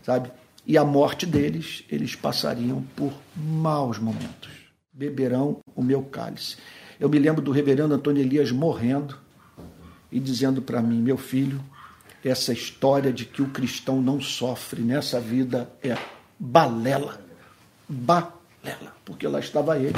[0.04, 0.32] sabe?
[0.66, 4.50] E a morte deles, eles passariam por maus momentos.
[4.92, 6.58] Beberão o meu cálice.
[7.00, 9.18] Eu me lembro do reverendo Antônio Elias morrendo
[10.12, 11.64] e dizendo para mim, meu filho,
[12.26, 15.96] essa história de que o cristão não sofre nessa vida é
[16.40, 17.22] balela.
[17.88, 18.96] Balela.
[19.06, 19.96] Porque lá estava ele,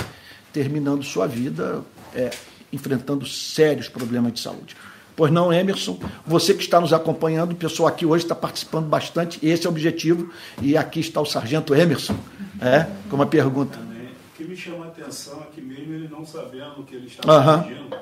[0.51, 1.81] terminando sua vida,
[2.13, 2.29] é,
[2.71, 4.75] enfrentando sérios problemas de saúde.
[5.15, 9.39] Pois não, Emerson, você que está nos acompanhando, o pessoal aqui hoje está participando bastante,
[9.41, 12.15] esse é o objetivo, e aqui está o sargento Emerson,
[12.61, 13.79] é, com uma pergunta.
[13.79, 17.07] O que me chama a atenção é que mesmo ele não sabendo o que ele
[17.07, 17.63] estava uhum.
[17.63, 17.97] pedindo,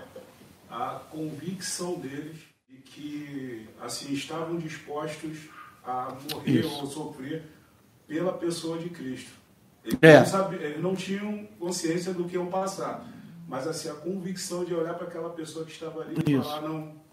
[0.69, 2.35] a convicção deles
[2.95, 5.49] que assim estavam dispostos
[5.84, 6.79] a morrer Isso.
[6.79, 7.43] ou sofrer
[8.08, 9.31] pela pessoa de Cristo.
[9.84, 10.19] Eles, é.
[10.19, 13.05] não sabiam, eles não tinham consciência do que iam passar,
[13.47, 17.05] mas assim a convicção de olhar para aquela pessoa que estava ali e falar não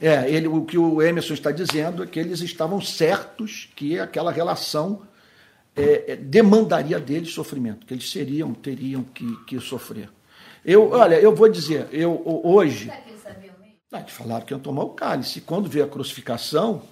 [0.00, 4.30] é, ele, o que o Emerson está dizendo é que eles estavam certos que aquela
[4.30, 5.02] relação
[5.76, 10.10] é, é demandaria deles sofrimento, que eles seriam, teriam que, que sofrer.
[10.64, 12.92] Eu, olha, eu vou dizer, eu hoje
[13.92, 15.40] ah, te falaram que iam tomar o cálice.
[15.40, 16.82] Quando veio a crucificação,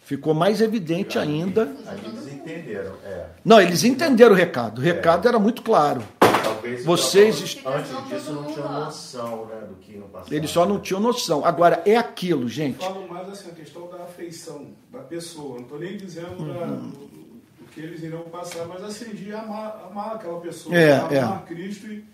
[0.00, 1.74] ficou mais evidente ainda.
[2.04, 3.26] Eles entenderam, é.
[3.42, 4.78] Não, eles entenderam o recado.
[4.78, 5.28] O recado é.
[5.30, 6.02] era muito claro.
[6.20, 10.34] Talvez Vocês antes disso não tinham noção né, do que não passava.
[10.34, 11.44] Eles só não tinham noção.
[11.44, 12.84] Agora, é aquilo, gente.
[12.84, 15.54] Eu falo mais assim, a questão da afeição da pessoa.
[15.54, 16.54] Não estou nem dizendo uhum.
[16.54, 20.98] da, do, do, que eles iriam passar, mas assim, de amar, amar aquela pessoa, é,
[20.98, 21.46] amar é.
[21.46, 22.04] Cristo e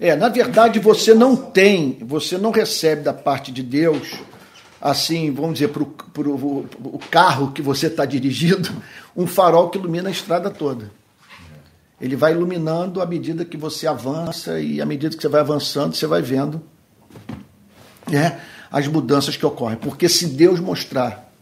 [0.00, 4.14] é, na verdade você não tem, você não recebe da parte de Deus,
[4.80, 8.68] assim, vamos dizer, para o carro que você está dirigindo,
[9.16, 10.90] um farol que ilumina a estrada toda.
[12.00, 15.94] Ele vai iluminando à medida que você avança e à medida que você vai avançando,
[15.94, 16.60] você vai vendo
[18.10, 18.40] né,
[18.72, 19.78] as mudanças que ocorrem.
[19.78, 21.32] Porque se Deus mostrar,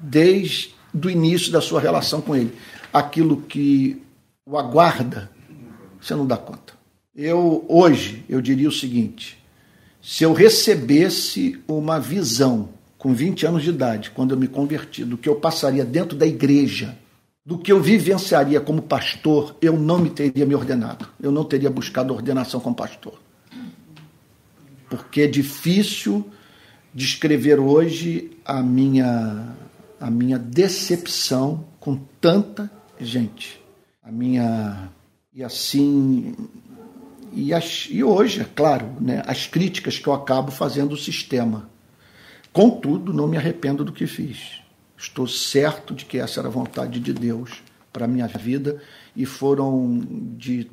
[0.00, 2.52] desde o início da sua relação com Ele,
[2.92, 4.02] aquilo que
[4.44, 5.30] o aguarda,
[6.00, 6.71] você não dá conta.
[7.14, 9.38] Eu hoje eu diria o seguinte:
[10.00, 15.18] se eu recebesse uma visão com 20 anos de idade, quando eu me converti, do
[15.18, 16.96] que eu passaria dentro da igreja,
[17.44, 21.08] do que eu vivenciaria como pastor, eu não me teria me ordenado.
[21.20, 23.20] Eu não teria buscado ordenação como pastor.
[24.88, 26.30] Porque é difícil
[26.94, 29.48] descrever hoje a minha
[30.00, 33.60] a minha decepção com tanta gente.
[34.02, 34.90] A minha
[35.34, 36.34] e assim
[37.32, 41.68] e, as, e hoje, é claro, né, as críticas que eu acabo fazendo ao sistema.
[42.52, 44.60] Contudo, não me arrependo do que fiz.
[44.96, 48.80] Estou certo de que essa era a vontade de Deus para a minha vida
[49.16, 50.00] e foram
[50.36, 50.70] de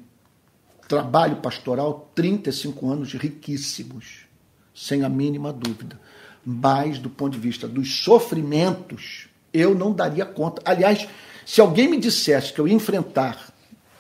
[0.88, 4.26] trabalho pastoral 35 anos riquíssimos,
[4.74, 6.00] sem a mínima dúvida.
[6.45, 10.62] Mas, do ponto de vista dos sofrimentos, eu não daria conta.
[10.65, 11.08] Aliás,
[11.45, 13.48] se alguém me dissesse que eu ia enfrentar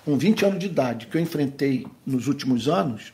[0.05, 3.13] com 20 anos de idade, que eu enfrentei nos últimos anos,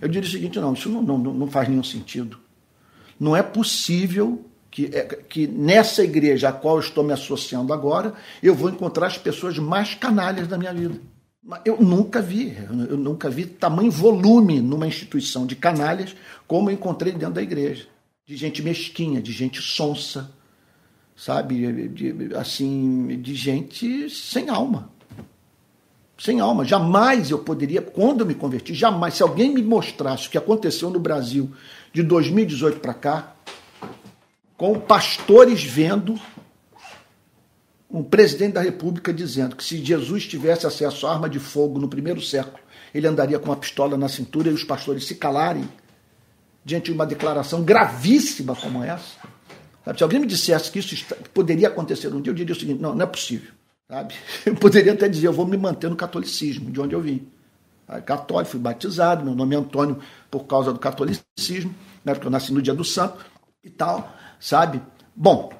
[0.00, 2.38] eu diria o seguinte: não, isso não, não, não faz nenhum sentido.
[3.18, 8.14] Não é possível que, é, que nessa igreja a qual eu estou me associando agora,
[8.42, 10.98] eu vou encontrar as pessoas mais canalhas da minha vida.
[11.64, 12.56] Eu nunca vi,
[12.88, 16.14] eu nunca vi tamanho volume numa instituição de canalhas
[16.46, 17.86] como eu encontrei dentro da igreja.
[18.24, 20.32] De gente mesquinha, de gente sonsa,
[21.16, 21.88] sabe?
[21.88, 24.91] De, assim, de gente sem alma
[26.22, 26.64] sem alma.
[26.64, 30.88] Jamais eu poderia, quando eu me converti, jamais, se alguém me mostrasse o que aconteceu
[30.88, 31.50] no Brasil
[31.92, 33.34] de 2018 para cá,
[34.56, 36.14] com pastores vendo
[37.90, 41.88] um presidente da República dizendo que se Jesus tivesse acesso à arma de fogo no
[41.88, 42.62] primeiro século,
[42.94, 45.68] ele andaria com uma pistola na cintura e os pastores se calarem
[46.64, 49.16] diante de uma declaração gravíssima como essa.
[49.96, 51.04] Se alguém me dissesse que isso
[51.34, 53.50] poderia acontecer um dia, eu diria o seguinte: não, não é possível.
[53.88, 54.14] Sabe?
[54.46, 57.26] Eu poderia até dizer, eu vou me manter no catolicismo, de onde eu vim.
[58.00, 62.52] Católico, fui batizado, meu nome é Antônio por causa do catolicismo, né, porque eu nasci
[62.52, 63.24] no dia do santo
[63.62, 64.80] e tal, sabe?
[65.14, 65.52] Bom,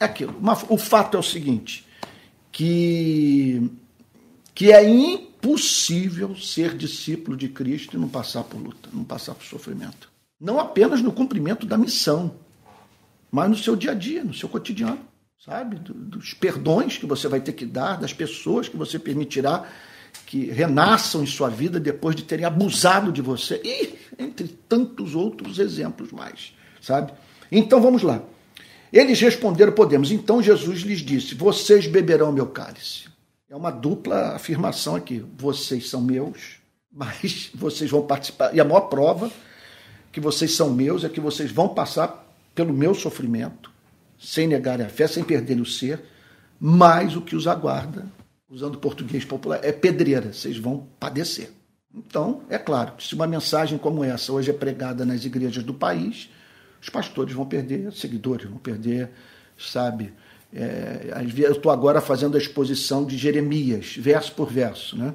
[0.00, 0.34] é aquilo.
[0.68, 1.86] o fato é o seguinte,
[2.50, 3.70] que,
[4.54, 9.44] que é impossível ser discípulo de Cristo e não passar por luta, não passar por
[9.44, 10.10] sofrimento.
[10.40, 12.34] Não apenas no cumprimento da missão,
[13.30, 15.00] mas no seu dia a dia, no seu cotidiano
[15.44, 15.76] sabe?
[15.76, 19.66] Dos perdões que você vai ter que dar, das pessoas que você permitirá
[20.26, 25.58] que renasçam em sua vida depois de terem abusado de você, e entre tantos outros
[25.58, 27.12] exemplos mais, sabe?
[27.50, 28.22] Então vamos lá.
[28.92, 30.10] Eles responderam: Podemos.
[30.10, 33.08] Então Jesus lhes disse: Vocês beberão meu cálice.
[33.48, 35.24] É uma dupla afirmação aqui.
[35.36, 36.58] Vocês são meus,
[36.92, 38.54] mas vocês vão participar.
[38.54, 39.30] E a maior prova
[40.12, 43.70] que vocês são meus é que vocês vão passar pelo meu sofrimento
[44.18, 46.02] sem negar a fé, sem perder o ser,
[46.58, 48.06] mas o que os aguarda,
[48.50, 51.50] usando português popular, é pedreira, vocês vão padecer.
[51.94, 55.72] Então, é claro que se uma mensagem como essa hoje é pregada nas igrejas do
[55.72, 56.28] país,
[56.80, 59.10] os pastores vão perder seguidores, vão perder,
[59.56, 60.12] sabe?
[60.52, 65.14] É, eu estou agora fazendo a exposição de Jeremias, verso por verso, né?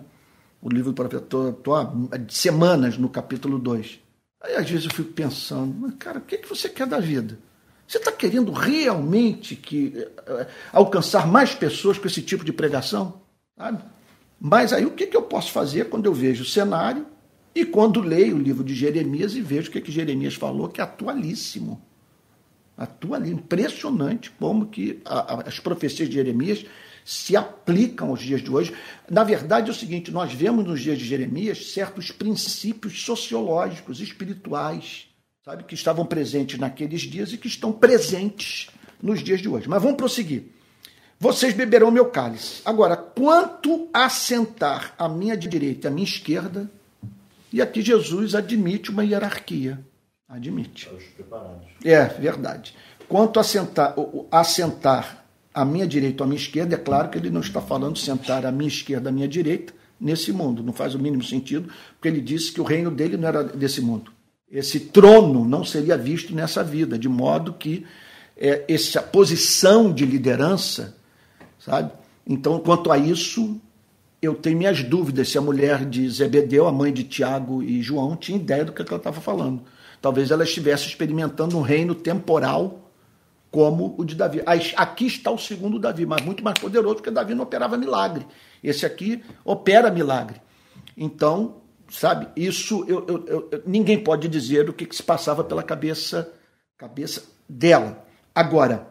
[0.61, 1.91] O livro do profeta, estou há
[2.29, 3.99] semanas no capítulo 2.
[4.41, 7.37] Aí às vezes eu fico pensando, cara, o que, é que você quer da vida?
[7.93, 9.93] Você está querendo realmente que,
[10.27, 13.21] uh, alcançar mais pessoas com esse tipo de pregação?
[13.55, 13.83] Sabe?
[14.41, 17.05] Mas aí o que, que eu posso fazer quando eu vejo o cenário
[17.53, 20.81] e quando leio o livro de Jeremias e vejo o que, que Jeremias falou, que
[20.81, 21.79] é atualíssimo.
[22.75, 23.41] Atualíssimo.
[23.41, 26.65] Impressionante como que a, a, as profecias de Jeremias
[27.05, 28.73] se aplicam aos dias de hoje.
[29.07, 35.12] Na verdade, é o seguinte: nós vemos nos dias de Jeremias certos princípios sociológicos, espirituais,
[35.43, 38.67] sabe, que estavam presentes naqueles dias e que estão presentes
[39.01, 39.67] nos dias de hoje.
[39.67, 40.45] Mas vamos prosseguir.
[41.19, 42.61] Vocês beberão meu cálice.
[42.65, 46.69] Agora, quanto a sentar à minha direita e à minha esquerda,
[47.51, 49.79] e aqui Jesus admite uma hierarquia.
[50.27, 50.89] Admite.
[51.83, 52.73] É, verdade.
[53.07, 53.95] Quanto a sentar,
[54.31, 57.61] a sentar à minha direita ou à minha esquerda, é claro que ele não está
[57.61, 60.63] falando sentar à minha esquerda, à minha direita, nesse mundo.
[60.63, 63.81] Não faz o mínimo sentido, porque ele disse que o reino dele não era desse
[63.81, 64.12] mundo
[64.53, 67.87] esse trono não seria visto nessa vida, de modo que
[68.37, 70.95] é, essa posição de liderança,
[71.57, 71.91] sabe?
[72.25, 73.59] Então, quanto a isso,
[74.21, 78.15] eu tenho minhas dúvidas se a mulher de Zebedeu, a mãe de Tiago e João,
[78.15, 79.63] tinha ideia do que ela estava falando.
[79.99, 82.91] Talvez ela estivesse experimentando um reino temporal
[83.49, 84.43] como o de Davi.
[84.75, 88.27] Aqui está o segundo Davi, mas muito mais poderoso, porque Davi não operava milagre.
[88.63, 90.39] Esse aqui opera milagre.
[90.95, 91.62] Então,
[91.93, 92.27] sabe?
[92.35, 96.33] Isso eu, eu, eu, ninguém pode dizer o que, que, se passava pela cabeça
[96.77, 98.03] cabeça dela.
[98.33, 98.87] Agora,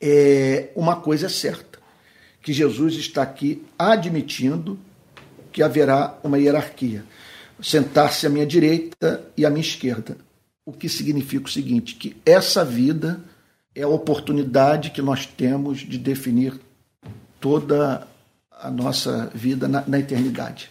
[0.00, 1.78] é, uma coisa é certa,
[2.40, 4.78] que Jesus está aqui admitindo
[5.52, 7.04] que haverá uma hierarquia.
[7.60, 10.16] Sentar-se à minha direita e à minha esquerda.
[10.64, 13.20] O que significa o seguinte, que essa vida
[13.74, 16.60] é a oportunidade que nós temos de definir
[17.40, 18.06] toda
[18.50, 20.70] a nossa vida na, na eternidade.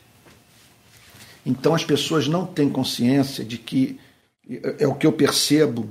[1.46, 4.00] Então as pessoas não têm consciência de que
[4.50, 5.90] é, é o que eu percebo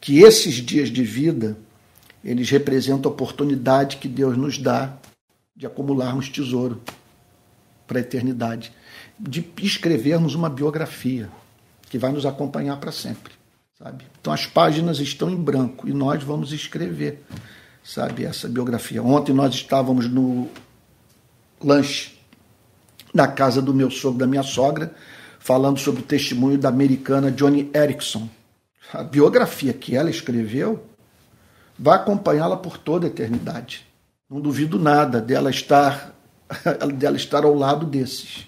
[0.00, 1.56] que esses dias de vida
[2.22, 4.94] eles representam a oportunidade que Deus nos dá
[5.56, 6.80] de acumularmos tesouro
[7.86, 8.72] para a eternidade,
[9.18, 11.30] de escrevermos uma biografia
[11.88, 13.32] que vai nos acompanhar para sempre,
[13.76, 14.04] sabe?
[14.20, 17.22] Então as páginas estão em branco e nós vamos escrever,
[17.82, 19.02] sabe, essa biografia.
[19.02, 20.48] Ontem nós estávamos no
[21.62, 22.19] lanche
[23.12, 24.94] na casa do meu sogro, da minha sogra,
[25.38, 28.28] falando sobre o testemunho da americana Johnny Erickson.
[28.92, 30.84] A biografia que ela escreveu
[31.78, 33.86] vai acompanhá-la por toda a eternidade.
[34.28, 36.14] Não duvido nada dela estar
[36.94, 38.46] dela estar ao lado desses.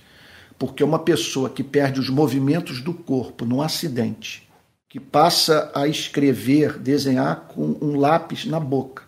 [0.58, 4.48] Porque uma pessoa que perde os movimentos do corpo num acidente,
[4.88, 9.02] que passa a escrever, desenhar com um lápis na boca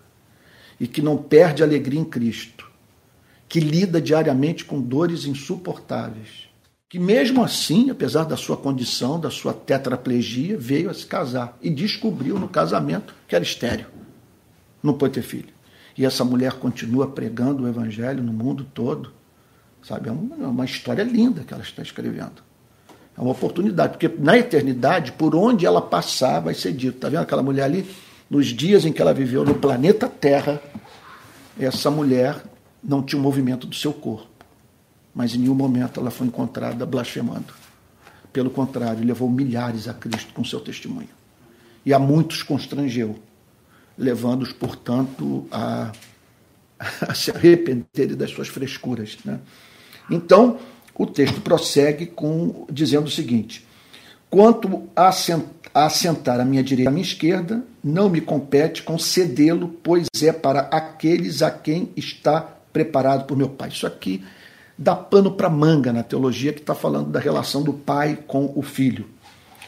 [0.80, 2.53] e que não perde alegria em Cristo,
[3.48, 6.48] que lida diariamente com dores insuportáveis,
[6.88, 11.68] que mesmo assim, apesar da sua condição, da sua tetraplegia, veio a se casar e
[11.68, 13.86] descobriu no casamento que era estéreo.
[14.82, 15.52] Não pode ter filho.
[15.96, 19.12] E essa mulher continua pregando o evangelho no mundo todo.
[19.82, 20.08] Sabe?
[20.08, 22.42] É uma, é história linda que ela está escrevendo.
[23.16, 26.96] É uma oportunidade, porque na eternidade, por onde ela passar, vai ser dito.
[26.96, 27.88] Está vendo aquela mulher ali?
[28.28, 30.60] Nos dias em que ela viveu no planeta Terra,
[31.58, 32.42] essa mulher
[32.84, 34.28] não tinha o movimento do seu corpo,
[35.14, 37.54] mas em nenhum momento ela foi encontrada blasfemando.
[38.32, 41.08] Pelo contrário, levou milhares a Cristo com seu testemunho.
[41.86, 43.16] E a muitos constrangeu,
[43.96, 45.92] levando-os, portanto, a,
[47.08, 49.16] a, se arrependerem das suas frescuras.
[49.24, 49.38] Né?
[50.10, 50.58] Então,
[50.94, 53.64] o texto prossegue com dizendo o seguinte:
[54.28, 55.12] Quanto a
[55.74, 60.62] assentar a minha direita e a minha esquerda, não me compete concedê-lo, pois é para
[60.62, 63.68] aqueles a quem está preparado por meu pai.
[63.68, 64.22] Isso aqui
[64.76, 68.62] dá pano para manga na teologia que está falando da relação do pai com o
[68.62, 69.06] filho.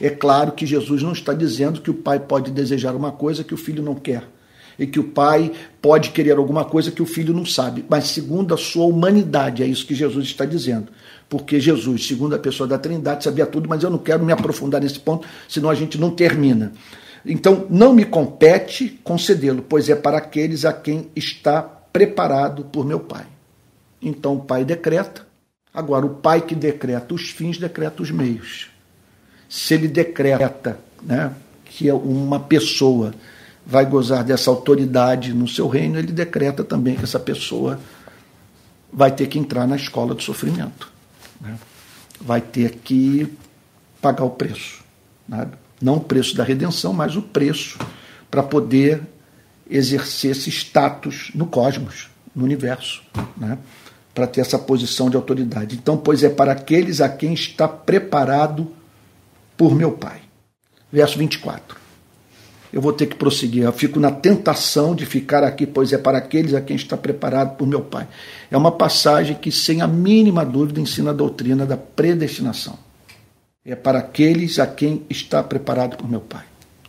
[0.00, 3.54] É claro que Jesus não está dizendo que o pai pode desejar uma coisa que
[3.54, 4.24] o filho não quer.
[4.78, 7.82] E que o pai pode querer alguma coisa que o filho não sabe.
[7.88, 10.88] Mas segundo a sua humanidade, é isso que Jesus está dizendo.
[11.30, 14.82] Porque Jesus, segundo a pessoa da Trindade, sabia tudo, mas eu não quero me aprofundar
[14.82, 16.72] nesse ponto, senão a gente não termina.
[17.24, 23.00] Então, não me compete concedê-lo, pois é para aqueles a quem está preparado por meu
[23.00, 23.24] Pai.
[24.02, 25.26] Então o Pai decreta.
[25.72, 28.68] Agora, o Pai que decreta os fins, decreta os meios.
[29.48, 31.32] Se ele decreta né,
[31.64, 33.14] que uma pessoa
[33.64, 37.80] vai gozar dessa autoridade no seu reino, ele decreta também que essa pessoa
[38.92, 40.92] vai ter que entrar na escola do sofrimento.
[41.40, 41.56] Né?
[42.20, 43.26] Vai ter que
[44.02, 44.84] pagar o preço.
[45.26, 45.48] Né?
[45.80, 47.78] Não o preço da redenção, mas o preço
[48.30, 49.00] para poder
[49.68, 53.02] exercer esse status no cosmos, no universo,
[53.36, 53.58] né?
[54.14, 55.76] para ter essa posição de autoridade.
[55.76, 58.72] Então, pois é para aqueles a quem está preparado
[59.56, 60.20] por meu Pai.
[60.90, 61.76] Verso 24.
[62.72, 63.64] Eu vou ter que prosseguir.
[63.64, 67.56] Eu fico na tentação de ficar aqui, pois é para aqueles a quem está preparado
[67.56, 68.08] por meu Pai.
[68.50, 72.78] É uma passagem que, sem a mínima dúvida, ensina a doutrina da predestinação.
[73.64, 76.44] É para aqueles a quem está preparado por meu Pai.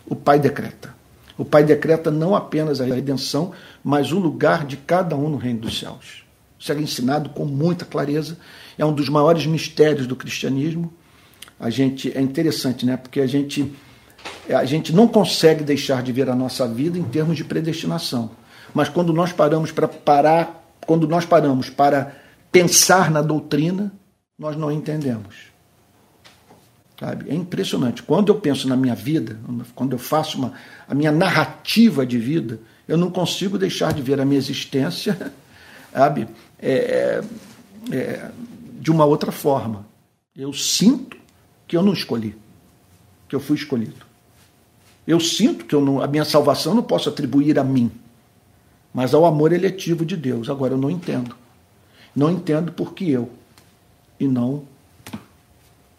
[0.05, 0.96] O Pai decreta.
[1.37, 3.51] O Pai decreta não apenas a redenção,
[3.83, 6.23] mas o lugar de cada um no reino dos céus.
[6.59, 8.37] Isso é ensinado com muita clareza.
[8.77, 10.91] É um dos maiores mistérios do cristianismo.
[11.59, 12.97] A gente é interessante, né?
[12.97, 13.73] Porque a gente
[14.49, 18.31] a gente não consegue deixar de ver a nossa vida em termos de predestinação.
[18.73, 22.15] Mas quando nós paramos para parar, quando nós paramos para
[22.51, 23.91] pensar na doutrina,
[24.37, 25.35] nós não entendemos.
[26.99, 27.29] Sabe?
[27.29, 28.01] É impressionante.
[28.01, 29.39] Quando eu penso na minha vida,
[29.75, 30.53] quando eu faço uma,
[30.87, 35.17] a minha narrativa de vida, eu não consigo deixar de ver a minha existência
[35.97, 36.27] sabe?
[36.59, 36.71] É,
[37.91, 38.31] é, é,
[38.79, 39.85] de uma outra forma.
[40.35, 41.17] Eu sinto
[41.67, 42.35] que eu não escolhi,
[43.27, 44.05] que eu fui escolhido.
[45.05, 47.91] Eu sinto que eu não, a minha salvação não posso atribuir a mim,
[48.93, 50.49] mas ao amor eletivo de Deus.
[50.49, 51.35] Agora eu não entendo.
[52.15, 53.29] Não entendo porque eu,
[54.19, 54.63] e não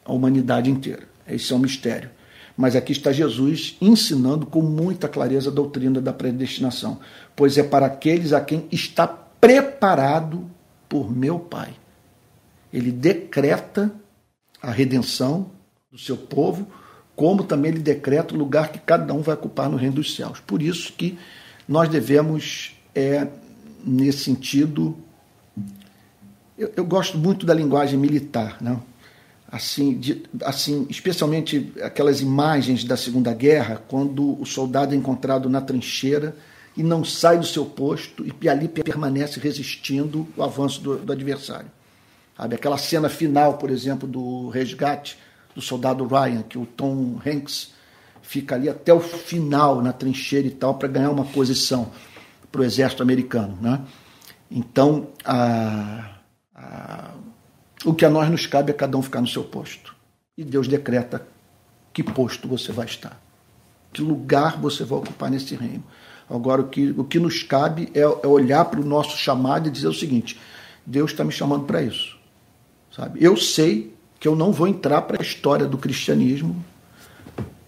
[0.09, 1.03] a humanidade inteira.
[1.29, 2.11] Esse é um mistério.
[2.57, 6.99] Mas aqui está Jesus ensinando com muita clareza a doutrina da predestinação,
[7.37, 10.51] pois é para aqueles a quem está preparado
[10.89, 11.75] por meu Pai.
[12.73, 13.93] Ele decreta
[14.61, 15.51] a redenção
[15.93, 16.67] do seu povo,
[17.15, 20.41] como também ele decreta o lugar que cada um vai ocupar no reino dos céus.
[20.41, 21.19] Por isso que
[21.69, 23.29] nós devemos, é,
[23.85, 24.97] nesse sentido,
[26.57, 28.75] eu, eu gosto muito da linguagem militar, não?
[28.75, 28.81] Né?
[29.51, 35.61] Assim, de, assim, especialmente aquelas imagens da Segunda Guerra, quando o soldado é encontrado na
[35.61, 36.37] trincheira
[36.77, 41.71] e não sai do seu posto e ali permanece resistindo o avanço do, do adversário.
[42.37, 42.55] Sabe?
[42.55, 45.19] Aquela cena final, por exemplo, do resgate
[45.55, 47.73] do soldado Ryan, que o Tom Hanks
[48.23, 51.91] fica ali até o final na trincheira e tal para ganhar uma posição
[52.53, 53.59] para o exército americano.
[53.61, 53.81] Né?
[54.51, 56.19] Então, a,
[56.55, 57.08] a,
[57.85, 59.95] o que a nós nos cabe é cada um ficar no seu posto.
[60.37, 61.27] E Deus decreta
[61.93, 63.21] que posto você vai estar,
[63.93, 65.83] que lugar você vai ocupar nesse reino.
[66.31, 69.71] Agora, o que, o que nos cabe é, é olhar para o nosso chamado e
[69.71, 70.39] dizer o seguinte:
[70.85, 72.17] Deus está me chamando para isso.
[72.95, 73.23] Sabe?
[73.23, 76.65] Eu sei que eu não vou entrar para a história do cristianismo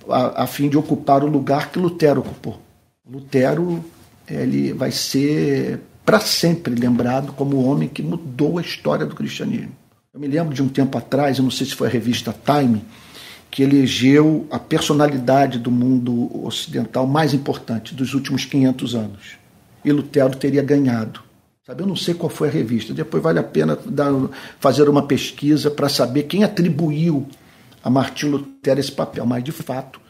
[0.08, 2.60] a, a, fim de ocupar o lugar que Lutero ocupou.
[3.08, 3.84] Lutero
[4.28, 9.79] ele vai ser para sempre lembrado como o homem que mudou a história do cristianismo.
[10.12, 12.84] Eu me lembro de um tempo atrás, eu não sei se foi a revista Time,
[13.48, 19.38] que elegeu a personalidade do mundo ocidental mais importante dos últimos 500 anos.
[19.84, 21.22] E Lutero teria ganhado.
[21.64, 22.92] Sabe, eu não sei qual foi a revista.
[22.92, 24.10] Depois vale a pena dar,
[24.58, 27.28] fazer uma pesquisa para saber quem atribuiu
[27.80, 29.24] a Martinho Lutero esse papel.
[29.24, 30.00] Mas, de fato,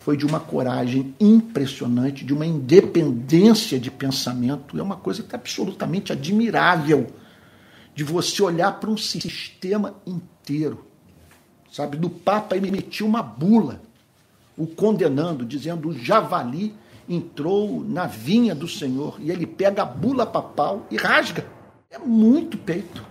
[0.00, 4.76] foi de uma coragem impressionante, de uma independência de pensamento.
[4.76, 7.06] É uma coisa que é absolutamente admirável
[7.96, 10.86] de você olhar para um sistema inteiro
[11.76, 11.98] sabe?
[11.98, 13.82] Do Papa emitiu uma bula,
[14.56, 16.74] o condenando, dizendo: o javali
[17.06, 21.46] entrou na vinha do Senhor e ele pega a bula papal e rasga.
[21.90, 23.04] É muito peito.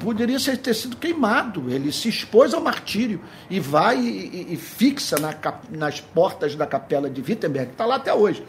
[0.00, 1.70] Poderia ter sido queimado.
[1.70, 5.34] Ele se expôs ao martírio e vai e, e fixa na,
[5.70, 8.42] nas portas da capela de Wittenberg, está lá até hoje,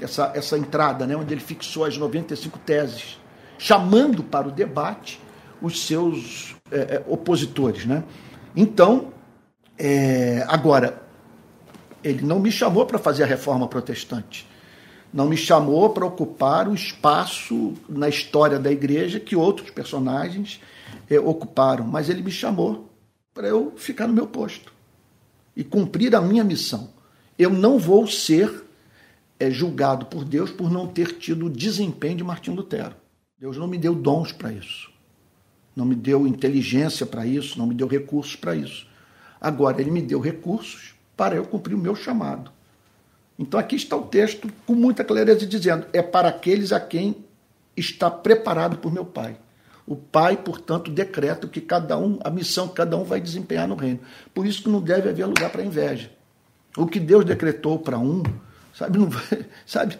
[0.00, 3.18] essa, essa entrada, né, onde ele fixou as 95 teses,
[3.58, 5.20] chamando para o debate
[5.60, 7.84] os seus é, é, opositores.
[7.84, 8.04] Né?
[8.56, 9.12] Então,
[9.76, 11.02] é, agora,
[12.02, 14.46] ele não me chamou para fazer a reforma protestante.
[15.12, 20.60] Não me chamou para ocupar o espaço na história da igreja que outros personagens
[21.10, 22.88] é, ocuparam, mas ele me chamou
[23.32, 24.72] para eu ficar no meu posto
[25.56, 26.90] e cumprir a minha missão.
[27.38, 28.64] Eu não vou ser
[29.40, 32.94] é, julgado por Deus por não ter tido o desempenho de Martim Lutero.
[33.40, 34.88] Deus não me deu dons para isso
[35.78, 38.84] não me deu inteligência para isso, não me deu recursos para isso.
[39.40, 42.50] Agora, ele me deu recursos para eu cumprir o meu chamado.
[43.38, 47.24] Então, aqui está o texto com muita clareza dizendo: é para aqueles a quem
[47.76, 49.38] está preparado por meu Pai.
[49.86, 53.76] O Pai, portanto, decreta que cada um, a missão que cada um vai desempenhar no
[53.76, 54.00] reino.
[54.34, 56.10] Por isso que não deve haver lugar para inveja.
[56.76, 58.24] O que Deus decretou para um,
[58.74, 59.08] sabe, não
[59.64, 59.96] sabe,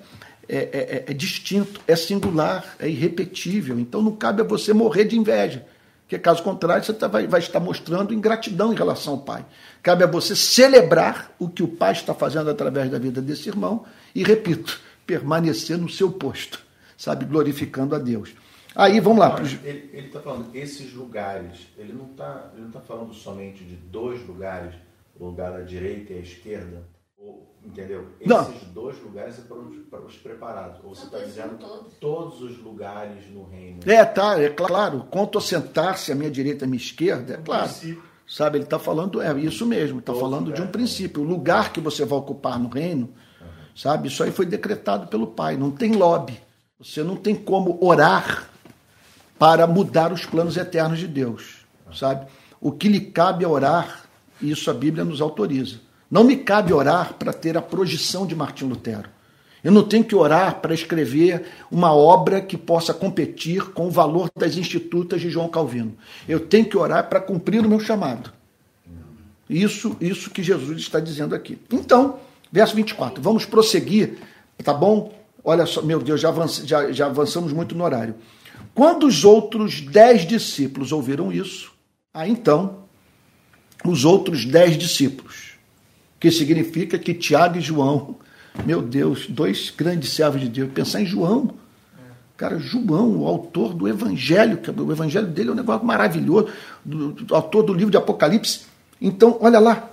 [0.49, 3.78] é, é, é, é, distinto, é singular, é irrepetível.
[3.78, 5.66] Então não cabe a você morrer de inveja,
[6.03, 9.44] porque caso contrário você tá, vai, vai estar mostrando ingratidão em relação ao pai.
[9.82, 13.84] Cabe a você celebrar o que o pai está fazendo através da vida desse irmão
[14.14, 16.64] e, repito, permanecer no seu posto,
[16.96, 18.30] sabe, glorificando a Deus.
[18.74, 19.38] Aí vamos lá.
[19.64, 24.74] Ele está falando esses lugares, ele não está tá falando somente de dois lugares,
[25.18, 26.82] o lugar à direita e à esquerda
[27.64, 28.06] Entendeu?
[28.24, 28.42] Não.
[28.50, 30.80] Esses dois lugares é para os, para os preparados.
[30.84, 31.94] Ou você está dizendo todos.
[32.00, 33.80] todos os lugares no reino.
[33.84, 35.06] É, tá, é claro.
[35.10, 37.70] Quanto a sentar-se à minha direita e à minha esquerda, é claro.
[38.26, 41.22] Sabe, ele está falando, é isso mesmo, está falando de um princípio.
[41.22, 43.08] O lugar que você vai ocupar no reino,
[43.40, 43.46] uhum.
[43.74, 45.56] sabe, isso aí foi decretado pelo Pai.
[45.56, 46.38] Não tem lobby.
[46.78, 48.50] Você não tem como orar
[49.38, 52.26] para mudar os planos eternos de Deus, sabe?
[52.60, 54.04] O que lhe cabe é orar,
[54.42, 58.34] e isso a Bíblia nos autoriza não me cabe orar para ter a projeção de
[58.34, 59.11] Martim Lutero.
[59.62, 64.30] Eu não tenho que orar para escrever uma obra que possa competir com o valor
[64.36, 65.96] das institutas de João Calvino.
[66.28, 68.32] Eu tenho que orar para cumprir o meu chamado.
[69.50, 71.59] Isso, isso que Jesus está dizendo aqui.
[71.72, 72.20] Então,
[72.52, 74.18] verso 24, vamos prosseguir,
[74.62, 75.12] tá bom?
[75.42, 76.32] Olha só, meu Deus, já,
[76.64, 78.14] já, já avançamos muito no horário.
[78.74, 81.72] Quando os outros dez discípulos ouviram isso,
[82.14, 82.84] aí então,
[83.84, 85.47] os outros dez discípulos
[86.18, 88.16] que significa que Tiago e João,
[88.64, 91.54] meu Deus, dois grandes servos de Deus, pensar em João.
[92.36, 96.48] Cara, João, o autor do Evangelho, que o Evangelho dele é um negócio maravilhoso,
[96.84, 98.62] do, do autor do livro de Apocalipse.
[99.00, 99.90] Então, olha lá.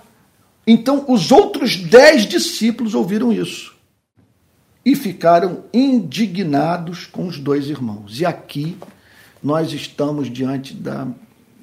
[0.66, 3.74] Então, os outros dez discípulos ouviram isso
[4.84, 8.20] e ficaram indignados com os dois irmãos.
[8.20, 8.76] E aqui
[9.42, 11.08] nós estamos diante da,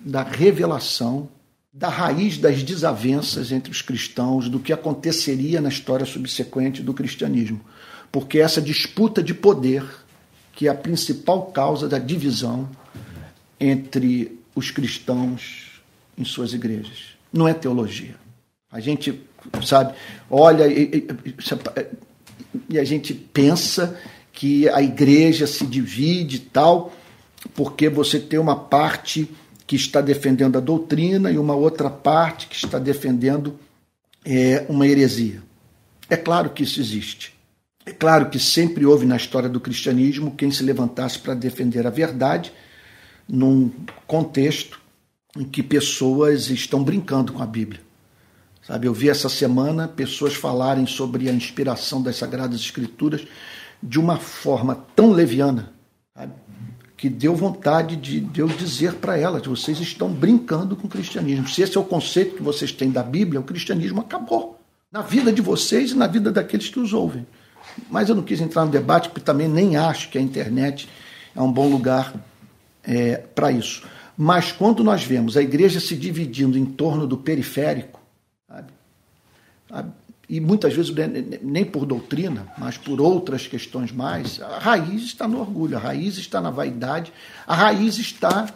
[0.06, 1.30] da revelação
[1.74, 7.60] da raiz das desavenças entre os cristãos, do que aconteceria na história subsequente do cristianismo.
[8.12, 9.84] Porque essa disputa de poder,
[10.54, 12.70] que é a principal causa da divisão
[13.60, 15.82] entre os cristãos
[16.16, 17.16] em suas igrejas.
[17.32, 18.16] Não é teologia.
[18.72, 19.20] A gente,
[19.66, 19.96] sabe,
[20.30, 21.36] olha e, e,
[22.70, 24.00] e a gente pensa
[24.32, 26.94] que a igreja se divide e tal,
[27.56, 29.28] porque você tem uma parte
[29.66, 33.58] que está defendendo a doutrina e uma outra parte que está defendendo
[34.26, 35.42] é, uma heresia.
[36.10, 37.34] É claro que isso existe.
[37.86, 41.90] É claro que sempre houve na história do cristianismo quem se levantasse para defender a
[41.90, 42.54] verdade
[43.28, 43.72] num
[44.08, 44.82] contexto
[45.38, 47.82] em que pessoas estão brincando com a Bíblia.
[48.62, 53.26] Sabe, eu vi essa semana pessoas falarem sobre a inspiração das Sagradas Escrituras
[53.82, 55.74] de uma forma tão leviana,
[56.18, 56.34] sabe,
[57.04, 61.50] que deu vontade de Deus dizer para elas: vocês estão brincando com o cristianismo.
[61.50, 64.58] Se esse é o conceito que vocês têm da Bíblia, o cristianismo acabou
[64.90, 67.28] na vida de vocês e na vida daqueles que os ouvem.
[67.90, 70.88] Mas eu não quis entrar no debate, porque também nem acho que a internet
[71.36, 72.14] é um bom lugar
[72.82, 73.84] é, para isso.
[74.18, 78.00] Mas quando nós vemos a igreja se dividindo em torno do periférico,
[78.48, 78.72] sabe?
[80.30, 80.94] E muitas vezes
[81.42, 86.18] nem por doutrina, mas por outras questões mais, a raiz está no orgulho, a raiz
[86.18, 87.12] está na vaidade,
[87.46, 88.48] a raiz está.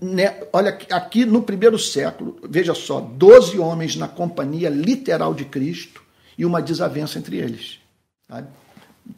[0.00, 6.02] Né, olha, aqui no primeiro século, veja só, 12 homens na companhia literal de Cristo
[6.36, 7.78] e uma desavença entre eles.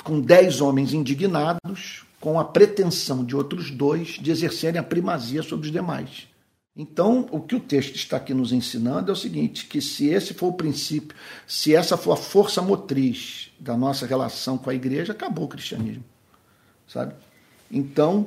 [0.02, 5.66] Com 10 homens indignados, com a pretensão de outros dois de exercerem a primazia sobre
[5.66, 6.28] os demais.
[6.76, 10.34] Então, o que o texto está aqui nos ensinando é o seguinte: que se esse
[10.34, 11.16] for o princípio,
[11.46, 16.04] se essa for a força motriz da nossa relação com a igreja, acabou o cristianismo.
[16.88, 17.14] Sabe?
[17.70, 18.26] Então,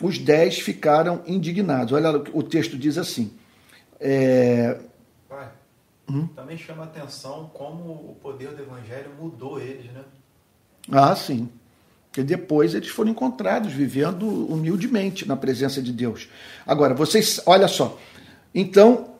[0.00, 1.92] os dez ficaram indignados.
[1.92, 3.32] Olha, o texto diz assim.
[3.98, 4.80] É...
[5.28, 5.50] Pai,
[6.08, 6.28] hum?
[6.28, 10.04] também chama a atenção como o poder do evangelho mudou eles, né?
[10.90, 11.50] Ah, sim.
[12.08, 16.28] Porque depois eles foram encontrados vivendo humildemente na presença de Deus.
[16.66, 17.98] Agora, vocês, olha só.
[18.54, 19.14] Então,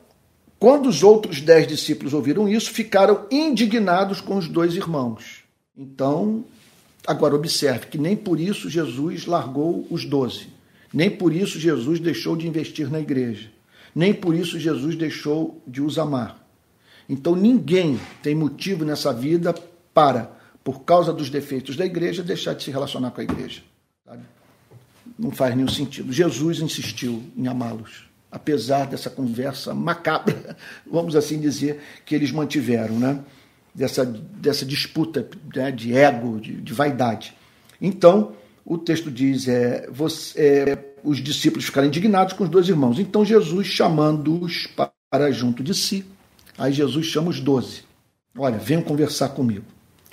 [0.59, 5.43] quando os outros dez discípulos ouviram isso, ficaram indignados com os dois irmãos.
[5.77, 6.43] Então,
[7.07, 10.47] agora observe que nem por isso Jesus largou os doze.
[10.93, 13.49] Nem por isso Jesus deixou de investir na igreja.
[13.95, 16.45] Nem por isso Jesus deixou de os amar.
[17.07, 19.53] Então, ninguém tem motivo nessa vida
[19.93, 23.61] para por causa dos defeitos da igreja, deixar de se relacionar com a igreja.
[24.05, 24.23] Sabe?
[25.17, 26.11] Não faz nenhum sentido.
[26.11, 30.57] Jesus insistiu em amá-los, apesar dessa conversa macabra,
[30.89, 33.23] vamos assim dizer, que eles mantiveram, né?
[33.73, 35.71] dessa, dessa disputa né?
[35.71, 37.33] de ego, de, de, vaidade.
[37.81, 38.33] Então,
[38.65, 42.99] o texto diz: é, você, é, os discípulos ficaram indignados com os dois irmãos.
[42.99, 44.67] Então, Jesus, chamando-os
[45.09, 46.05] para junto de si,
[46.57, 47.83] aí Jesus chama os doze.
[48.37, 49.65] Olha, venham conversar comigo.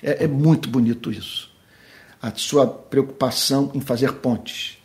[0.03, 1.51] É, é muito bonito isso.
[2.21, 4.79] A sua preocupação em fazer pontes,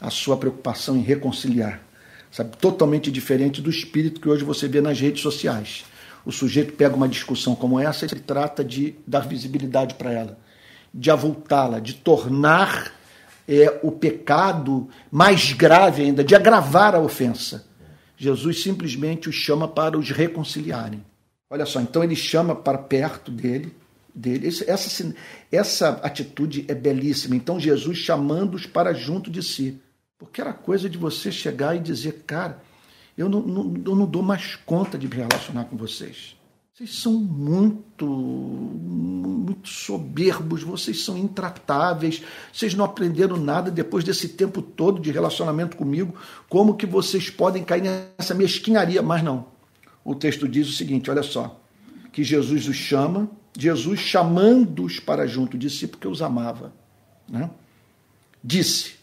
[0.00, 1.82] a sua preocupação em reconciliar,
[2.30, 2.56] sabe?
[2.56, 5.84] Totalmente diferente do espírito que hoje você vê nas redes sociais.
[6.24, 10.38] O sujeito pega uma discussão como essa e trata de dar visibilidade para ela,
[10.92, 12.92] de avultá-la, de tornar
[13.48, 17.66] é, o pecado mais grave ainda, de agravar a ofensa.
[18.16, 21.02] Jesus simplesmente os chama para os reconciliarem.
[21.48, 23.74] Olha só, então ele chama para perto dele,
[24.18, 24.48] dele.
[24.48, 25.14] Essa,
[25.50, 27.36] essa atitude é belíssima.
[27.36, 29.80] Então, Jesus chamando-os para junto de si.
[30.18, 32.60] Porque era coisa de você chegar e dizer, cara,
[33.16, 36.36] eu não, não, eu não dou mais conta de me relacionar com vocês.
[36.74, 44.62] Vocês são muito, muito soberbos, vocês são intratáveis, vocês não aprenderam nada depois desse tempo
[44.62, 46.14] todo de relacionamento comigo.
[46.48, 49.02] Como que vocês podem cair nessa mesquinharia?
[49.02, 49.46] Mas não.
[50.04, 51.60] O texto diz o seguinte: olha só,
[52.12, 53.28] que Jesus os chama
[53.60, 56.72] Jesus chamando-os para junto de si, porque os amava,
[57.28, 57.50] né?
[58.42, 58.94] disse: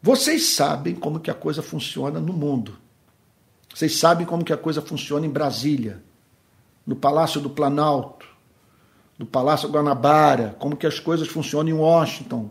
[0.00, 2.78] Vocês sabem como que a coisa funciona no mundo.
[3.74, 6.00] Vocês sabem como que a coisa funciona em Brasília,
[6.86, 8.24] no Palácio do Planalto,
[9.18, 12.50] no Palácio Guanabara, como que as coisas funcionam em Washington,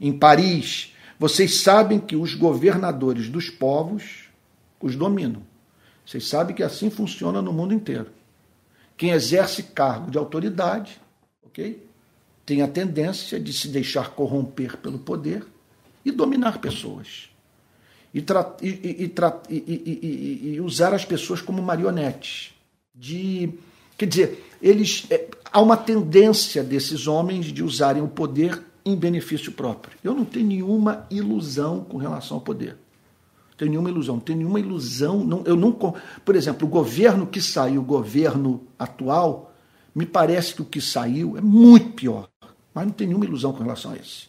[0.00, 0.94] em Paris.
[1.18, 4.28] Vocês sabem que os governadores dos povos
[4.80, 5.42] os dominam.
[6.06, 8.14] Vocês sabem que assim funciona no mundo inteiro.
[8.96, 10.98] Quem exerce cargo de autoridade,
[11.44, 11.84] ok?
[12.44, 15.44] Tem a tendência de se deixar corromper pelo poder
[16.04, 17.28] e dominar pessoas.
[18.14, 18.24] E,
[18.62, 19.12] e,
[19.50, 22.54] e, e usar as pessoas como marionetes.
[22.94, 23.50] De,
[23.98, 29.52] quer dizer, eles é, há uma tendência desses homens de usarem o poder em benefício
[29.52, 29.98] próprio.
[30.02, 32.78] Eu não tenho nenhuma ilusão com relação ao poder
[33.56, 35.24] tenho nenhuma ilusão, tenho nenhuma ilusão.
[35.24, 39.54] Não, eu não, por exemplo, o governo que saiu, o governo atual,
[39.94, 42.28] me parece que o que saiu é muito pior.
[42.74, 44.26] Mas não tenho nenhuma ilusão com relação a esse.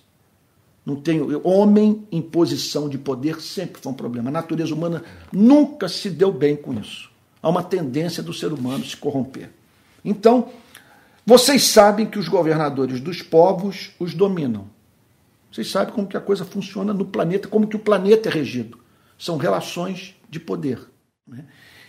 [0.85, 4.29] Não tem homem em posição de poder sempre foi um problema.
[4.29, 5.03] A natureza humana
[5.33, 7.09] nunca se deu bem com isso.
[7.43, 9.51] Há uma tendência do ser humano se corromper.
[10.05, 10.47] Então,
[11.25, 14.69] vocês sabem que os governadores dos povos os dominam.
[15.51, 18.77] Vocês sabem como que a coisa funciona no planeta, como que o planeta é regido.
[19.17, 20.79] São relações de poder.
[21.27, 21.45] Né?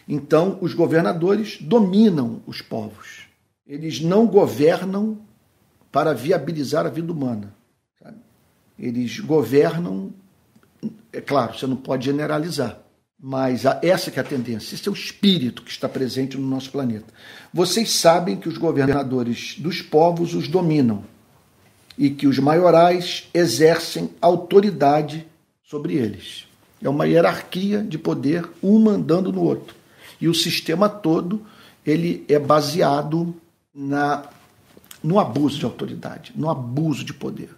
[0.09, 3.27] Então, os governadores dominam os povos.
[3.67, 5.19] Eles não governam
[5.93, 7.55] para viabilizar a vida humana.
[8.03, 8.17] Sabe?
[8.79, 10.13] Eles governam,
[11.13, 12.81] é claro, você não pode generalizar,
[13.21, 16.71] mas essa que é a tendência, esse é o espírito que está presente no nosso
[16.71, 17.13] planeta.
[17.53, 21.05] Vocês sabem que os governadores dos povos os dominam
[21.99, 25.27] e que os maiorais exercem autoridade
[25.63, 26.48] sobre eles.
[26.83, 29.75] É uma hierarquia de poder, um mandando no outro.
[30.21, 31.45] E o sistema todo
[31.85, 33.35] ele é baseado
[33.75, 34.25] na
[35.03, 37.51] no abuso de autoridade, no abuso de poder.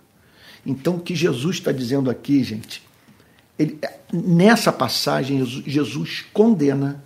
[0.64, 2.82] Então, o que Jesus está dizendo aqui, gente,
[3.58, 3.78] ele,
[4.12, 7.02] nessa passagem, Jesus condena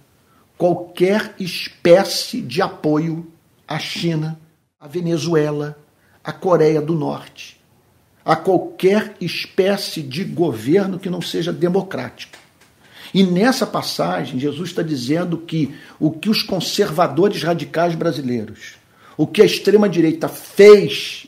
[0.58, 3.30] qualquer espécie de apoio
[3.66, 4.38] à China,
[4.78, 5.78] à Venezuela,
[6.22, 7.60] à Coreia do Norte,
[8.24, 12.38] a qualquer espécie de governo que não seja democrático.
[13.12, 18.74] E nessa passagem, Jesus está dizendo que o que os conservadores radicais brasileiros,
[19.16, 21.26] o que a extrema-direita fez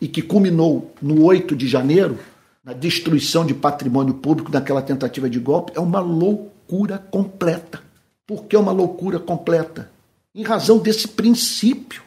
[0.00, 2.18] e que culminou no 8 de janeiro,
[2.64, 7.80] na destruição de patrimônio público, naquela tentativa de golpe, é uma loucura completa.
[8.26, 9.90] Por que uma loucura completa?
[10.34, 12.02] Em razão desse princípio,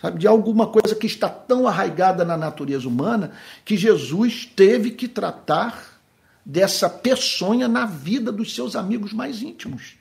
[0.00, 3.32] sabe, de alguma coisa que está tão arraigada na natureza humana
[3.64, 6.00] que Jesus teve que tratar
[6.44, 9.94] dessa peçonha na vida dos seus amigos mais íntimos.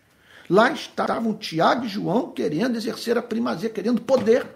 [0.50, 4.48] Lá estavam Tiago e João querendo exercer a primazia, querendo poder,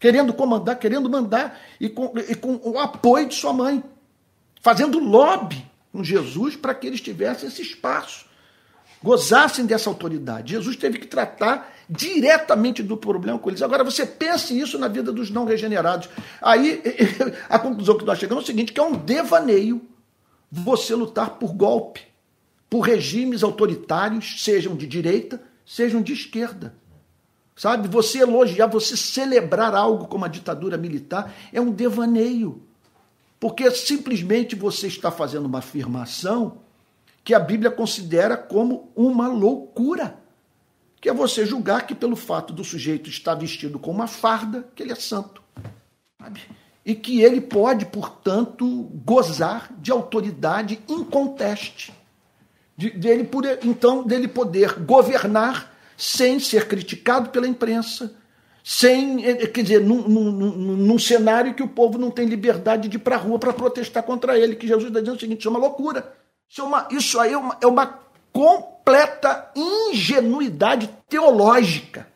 [0.00, 3.84] querendo comandar, querendo mandar, e com, e com o apoio de sua mãe,
[4.62, 8.24] fazendo lobby com Jesus para que eles tivessem esse espaço,
[9.02, 10.52] gozassem dessa autoridade.
[10.52, 13.62] Jesus teve que tratar diretamente do problema com eles.
[13.62, 16.08] Agora, você pense isso na vida dos não regenerados.
[16.40, 16.82] Aí,
[17.48, 19.82] a conclusão que nós chegamos é o seguinte, que é um devaneio
[20.50, 22.12] você lutar por golpe
[22.72, 26.74] por regimes autoritários, sejam de direita, sejam de esquerda.
[27.54, 27.86] Sabe?
[27.86, 32.62] Você elogiar, você celebrar algo como a ditadura militar é um devaneio.
[33.38, 36.62] Porque simplesmente você está fazendo uma afirmação
[37.22, 40.21] que a Bíblia considera como uma loucura.
[41.02, 44.82] Que é você julgar que pelo fato do sujeito estar vestido com uma farda, que
[44.82, 45.42] ele é santo.
[46.18, 46.40] Sabe?
[46.82, 48.66] E que ele pode, portanto,
[49.04, 51.92] gozar de autoridade inconteste
[52.76, 58.14] de, dele por, então dele poder governar sem ser criticado pela imprensa,
[58.64, 60.32] sem, eh, quer dizer, num, num,
[60.76, 64.02] num, cenário que o povo não tem liberdade de ir para a rua para protestar
[64.02, 66.12] contra ele, que Jesus está dizendo o seguinte, isso é uma loucura.
[66.48, 68.00] Isso, é uma, isso aí é uma, é uma
[68.32, 72.08] completa ingenuidade teológica,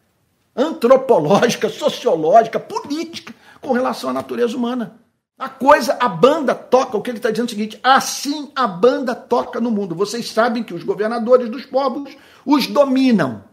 [0.55, 4.99] antropológica, sociológica, política com relação à natureza humana.
[5.39, 8.67] A coisa, a banda toca, o que ele está dizendo é o seguinte: assim a
[8.67, 9.95] banda toca no mundo.
[9.95, 13.45] Vocês sabem que os governadores dos povos os dominam.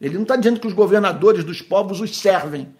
[0.00, 2.74] Ele não está dizendo que os governadores dos povos os servem.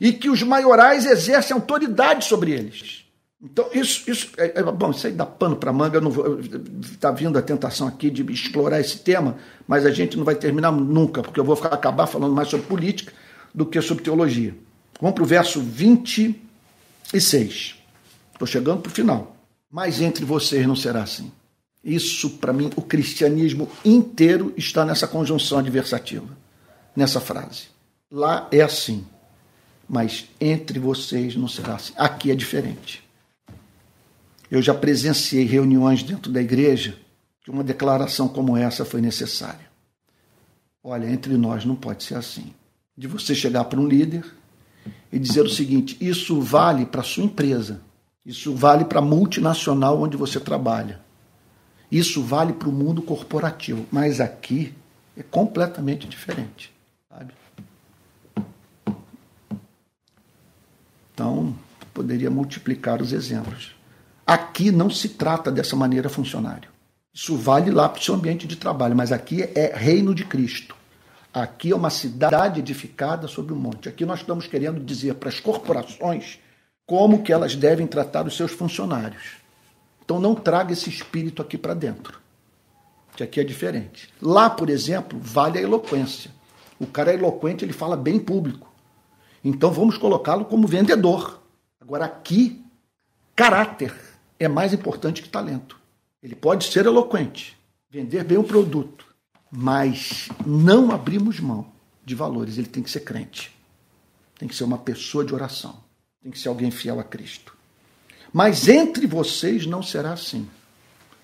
[0.00, 3.03] E que os maiorais exercem autoridade sobre eles.
[3.44, 6.00] Então, isso, isso é, é bom, isso aí dá pano para manga.
[6.80, 9.36] Está vindo a tentação aqui de explorar esse tema,
[9.68, 12.66] mas a gente não vai terminar nunca, porque eu vou ficar, acabar falando mais sobre
[12.66, 13.12] política
[13.54, 14.56] do que sobre teologia.
[14.98, 16.40] Vamos para o verso 20
[17.12, 17.76] e 6.
[18.32, 19.36] Estou chegando para o final.
[19.70, 21.30] Mas entre vocês não será assim.
[21.82, 26.28] Isso, para mim, o cristianismo inteiro está nessa conjunção adversativa,
[26.96, 27.64] nessa frase.
[28.10, 29.04] Lá é assim,
[29.86, 31.92] mas entre vocês não será assim.
[31.96, 33.03] Aqui é diferente.
[34.54, 36.96] Eu já presenciei reuniões dentro da igreja
[37.42, 39.68] que uma declaração como essa foi necessária.
[40.80, 42.54] Olha, entre nós não pode ser assim.
[42.96, 44.24] De você chegar para um líder
[45.10, 47.80] e dizer o seguinte: isso vale para a sua empresa,
[48.24, 51.00] isso vale para a multinacional onde você trabalha,
[51.90, 54.72] isso vale para o mundo corporativo, mas aqui
[55.16, 56.72] é completamente diferente.
[57.10, 57.34] Sabe?
[61.12, 61.58] Então,
[61.92, 63.73] poderia multiplicar os exemplos.
[64.26, 66.70] Aqui não se trata dessa maneira funcionário.
[67.12, 70.74] Isso vale lá para o seu ambiente de trabalho, mas aqui é reino de Cristo.
[71.32, 73.88] Aqui é uma cidade edificada sobre um monte.
[73.88, 76.38] Aqui nós estamos querendo dizer para as corporações
[76.86, 79.36] como que elas devem tratar os seus funcionários.
[80.04, 82.20] Então não traga esse espírito aqui para dentro,
[83.16, 84.12] que aqui é diferente.
[84.20, 86.30] Lá, por exemplo, vale a eloquência.
[86.78, 88.72] O cara é eloquente, ele fala bem público.
[89.42, 91.42] Então vamos colocá-lo como vendedor.
[91.80, 92.64] Agora aqui,
[93.34, 93.94] caráter,
[94.38, 95.78] é mais importante que talento.
[96.22, 97.56] Ele pode ser eloquente,
[97.90, 99.06] vender bem o produto,
[99.50, 101.66] mas não abrimos mão
[102.04, 102.58] de valores.
[102.58, 103.52] Ele tem que ser crente,
[104.38, 105.76] tem que ser uma pessoa de oração,
[106.22, 107.54] tem que ser alguém fiel a Cristo.
[108.32, 110.48] Mas entre vocês não será assim.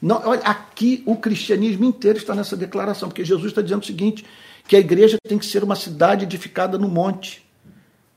[0.01, 4.25] Não, olha, aqui o cristianismo inteiro está nessa declaração, porque Jesus está dizendo o seguinte:
[4.67, 7.45] que a igreja tem que ser uma cidade edificada no monte.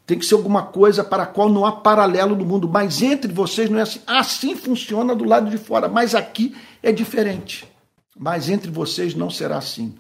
[0.06, 2.68] Tem que ser alguma coisa para a qual não há paralelo no mundo.
[2.68, 4.02] Mas entre vocês não é assim.
[4.06, 7.66] Assim funciona do lado de fora, mas aqui é diferente.
[8.18, 9.96] Mas entre vocês não será assim.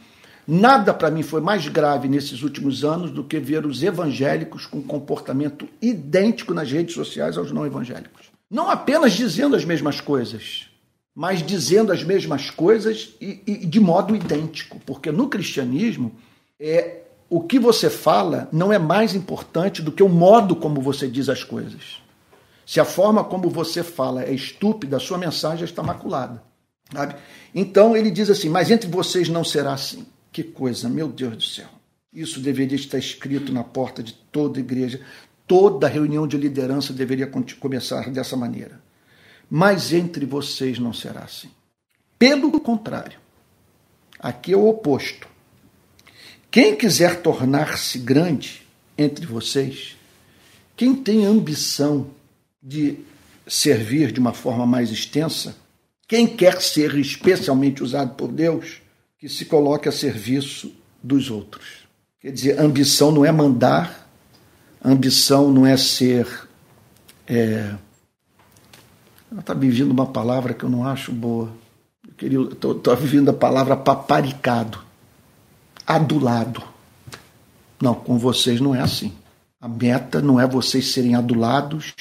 [0.45, 4.81] Nada para mim foi mais grave nesses últimos anos do que ver os evangélicos com
[4.81, 8.27] comportamento idêntico nas redes sociais aos não evangélicos.
[8.51, 10.67] Não apenas dizendo as mesmas coisas,
[11.15, 14.81] mas dizendo as mesmas coisas e, e de modo idêntico.
[14.85, 16.13] Porque no cristianismo
[16.59, 17.02] é
[17.35, 21.29] o que você fala não é mais importante do que o modo como você diz
[21.29, 21.99] as coisas.
[22.63, 26.43] Se a forma como você fala é estúpida, a sua mensagem está maculada.
[26.93, 27.15] Sabe?
[27.55, 30.05] Então ele diz assim: Mas entre vocês não será assim.
[30.31, 31.69] Que coisa, meu Deus do céu.
[32.13, 35.01] Isso deveria estar escrito na porta de toda igreja.
[35.47, 37.27] Toda reunião de liderança deveria
[37.59, 38.79] começar dessa maneira.
[39.49, 41.49] Mas entre vocês não será assim.
[42.19, 43.17] Pelo contrário,
[44.19, 45.32] aqui é o oposto.
[46.53, 48.61] Quem quiser tornar-se grande
[48.95, 49.97] entre vocês,
[50.77, 52.11] quem tem ambição
[52.61, 52.99] de
[53.47, 55.55] servir de uma forma mais extensa,
[56.07, 58.83] quem quer ser especialmente usado por Deus,
[59.17, 61.87] que se coloque a serviço dos outros.
[62.21, 64.07] Quer dizer, ambição não é mandar,
[64.85, 66.27] ambição não é ser.
[67.25, 67.73] É...
[69.39, 71.51] Está me vindo uma palavra que eu não acho boa.
[72.21, 74.92] Estou vivendo a palavra paparicado
[75.85, 76.63] adulado.
[77.81, 79.13] Não, com vocês não é assim.
[79.59, 81.93] A meta não é vocês serem adulados.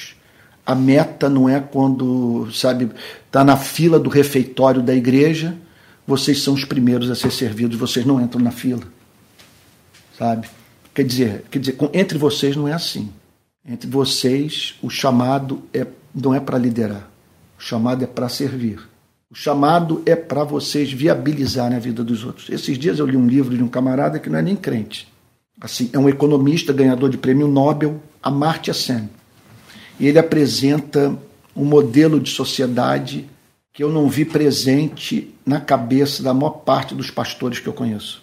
[0.65, 2.89] A meta não é quando, sabe,
[3.25, 5.57] está na fila do refeitório da igreja,
[6.07, 8.83] vocês são os primeiros a ser servidos, vocês não entram na fila.
[10.17, 10.47] Sabe?
[10.93, 13.09] Quer dizer, quer dizer, entre vocês não é assim.
[13.65, 17.09] Entre vocês, o chamado é, não é para liderar.
[17.57, 18.79] O chamado é para servir.
[19.33, 22.51] O chamado é para vocês viabilizarem a vida dos outros.
[22.51, 25.11] Esses dias eu li um livro de um camarada que não é nem crente.
[25.59, 29.09] Assim, é um economista ganhador de prêmio Nobel, Amartya Sen.
[29.99, 31.17] E ele apresenta
[31.55, 33.27] um modelo de sociedade
[33.73, 38.21] que eu não vi presente na cabeça da maior parte dos pastores que eu conheço.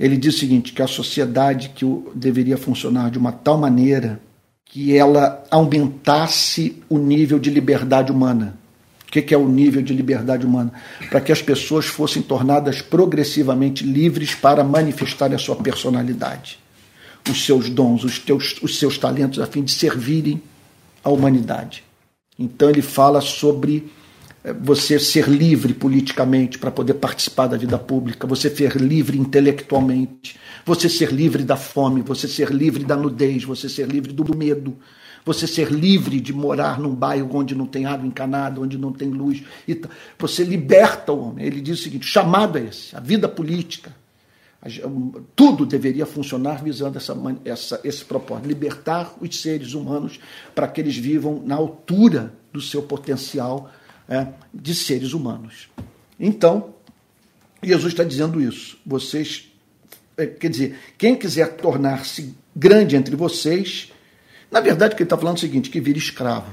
[0.00, 4.20] Ele diz o seguinte, que a sociedade que deveria funcionar de uma tal maneira
[4.64, 8.58] que ela aumentasse o nível de liberdade humana
[9.08, 10.70] o que é o nível de liberdade humana?
[11.08, 16.58] Para que as pessoas fossem tornadas progressivamente livres para manifestar a sua personalidade,
[17.28, 20.42] os seus dons, os, teus, os seus talentos, a fim de servirem
[21.02, 21.82] à humanidade.
[22.38, 23.90] Então ele fala sobre
[24.44, 30.38] eh, você ser livre politicamente para poder participar da vida pública, você ser livre intelectualmente,
[30.66, 34.76] você ser livre da fome, você ser livre da nudez, você ser livre do medo,
[35.28, 39.10] você ser livre de morar num bairro onde não tem água encanada, onde não tem
[39.10, 39.42] luz.
[40.18, 41.44] Você liberta o homem.
[41.44, 43.94] Ele diz o seguinte: chamado é esse, a vida política.
[45.36, 47.14] Tudo deveria funcionar visando essa,
[47.44, 50.18] essa, esse propósito, libertar os seres humanos
[50.54, 53.70] para que eles vivam na altura do seu potencial
[54.08, 55.68] é, de seres humanos.
[56.18, 56.74] Então,
[57.62, 58.78] Jesus está dizendo isso.
[58.84, 59.52] Vocês,
[60.16, 63.92] é, quer dizer, quem quiser tornar-se grande entre vocês,
[64.50, 66.52] na verdade, o que ele está falando é o seguinte: que vire escravo.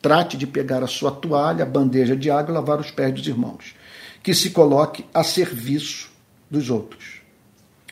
[0.00, 3.26] Trate de pegar a sua toalha, a bandeja de água e lavar os pés dos
[3.26, 3.74] irmãos.
[4.22, 6.10] Que se coloque a serviço
[6.50, 7.22] dos outros.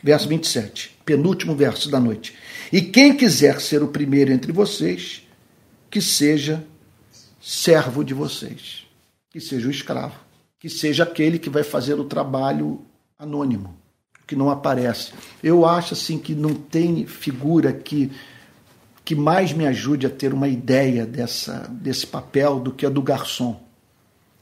[0.02, 2.34] Verso 27, penúltimo verso da noite.
[2.72, 5.26] E quem quiser ser o primeiro entre vocês,
[5.90, 6.64] que seja
[7.40, 8.86] servo de vocês,
[9.30, 10.18] que seja o escravo,
[10.58, 12.84] que seja aquele que vai fazer o trabalho
[13.18, 13.76] anônimo,
[14.26, 15.12] que não aparece.
[15.42, 18.10] Eu acho assim que não tem figura que
[19.04, 23.02] que mais me ajude a ter uma ideia dessa, desse papel do que a do
[23.02, 23.60] garçom.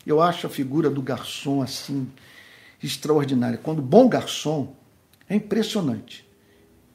[0.06, 2.08] Eu acho a figura do garçom assim
[2.82, 3.58] extraordinária.
[3.62, 4.74] Quando bom garçom
[5.28, 6.26] é impressionante.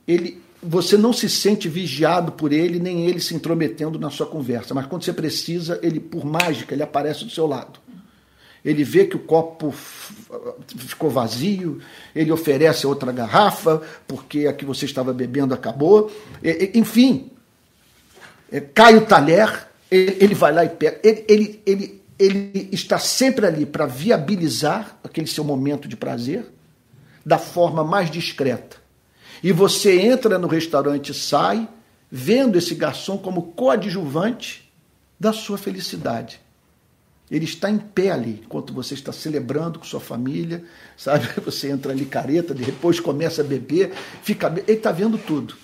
[0.07, 4.74] Ele, você não se sente vigiado por ele, nem ele se intrometendo na sua conversa,
[4.74, 7.80] mas quando você precisa, ele por mágica, ele aparece do seu lado.
[8.63, 11.80] Ele vê que o copo ficou vazio,
[12.16, 16.11] ele oferece outra garrafa, porque a que você estava bebendo acabou.
[16.74, 17.30] Enfim,
[18.56, 20.97] é, cai o talher, ele, ele, vai lá e pega.
[21.03, 26.45] Ele, ele, ele, ele está sempre ali para viabilizar aquele seu momento de prazer
[27.26, 28.78] da forma mais discreta.
[29.43, 31.68] E você entra no restaurante sai
[32.10, 34.72] vendo esse garçom como coadjuvante
[35.20, 36.39] da sua felicidade.
[37.30, 40.64] Ele está em pé ali, enquanto você está celebrando com sua família,
[40.95, 41.28] sabe?
[41.43, 43.91] Você entra ali careta, depois começa a beber,
[44.22, 45.56] fica, ele está vendo tudo.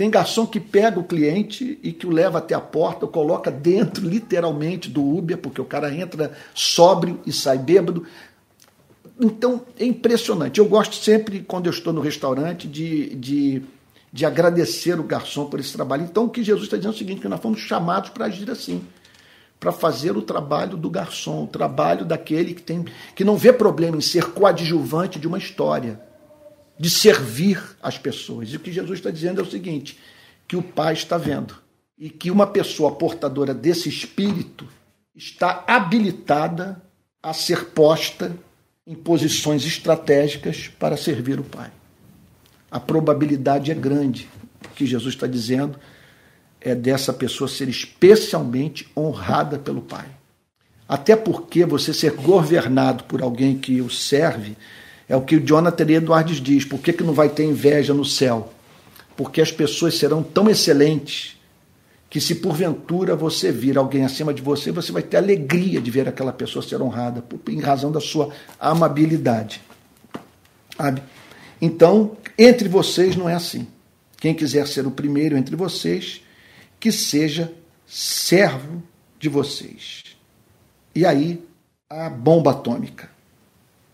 [0.00, 4.08] Tem garçom que pega o cliente e que o leva até a porta, coloca dentro,
[4.08, 8.06] literalmente, do Uber, porque o cara entra sóbrio e sai bêbado.
[9.20, 10.58] Então, é impressionante.
[10.58, 13.62] Eu gosto sempre, quando eu estou no restaurante, de, de,
[14.10, 16.04] de agradecer o garçom por esse trabalho.
[16.04, 18.50] Então, o que Jesus está dizendo é o seguinte, que nós fomos chamados para agir
[18.50, 18.82] assim
[19.58, 23.98] para fazer o trabalho do garçom, o trabalho daquele que tem que não vê problema
[23.98, 26.00] em ser coadjuvante de uma história,
[26.80, 28.48] de servir as pessoas.
[28.48, 29.98] E o que Jesus está dizendo é o seguinte:
[30.48, 31.54] que o Pai está vendo
[31.98, 34.66] e que uma pessoa portadora desse espírito
[35.14, 36.80] está habilitada
[37.22, 38.34] a ser posta
[38.86, 41.70] em posições estratégicas para servir o Pai.
[42.70, 44.26] A probabilidade é grande,
[44.64, 45.78] o que Jesus está dizendo
[46.62, 50.06] é dessa pessoa ser especialmente honrada pelo Pai.
[50.88, 54.56] Até porque você ser governado por alguém que o serve
[55.10, 56.64] é o que o Jonathan Edwards diz.
[56.64, 58.52] Por que, que não vai ter inveja no céu?
[59.16, 61.36] Porque as pessoas serão tão excelentes
[62.08, 66.08] que se porventura você vir alguém acima de você, você vai ter alegria de ver
[66.08, 69.60] aquela pessoa ser honrada em razão da sua amabilidade.
[70.76, 71.02] Sabe?
[71.60, 73.66] Então, entre vocês não é assim.
[74.16, 76.20] Quem quiser ser o primeiro entre vocês,
[76.78, 77.52] que seja
[77.84, 78.80] servo
[79.18, 80.04] de vocês.
[80.94, 81.44] E aí,
[81.88, 83.19] a bomba atômica.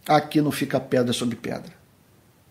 [0.08, 1.72] Aqui não fica pedra sobre pedra.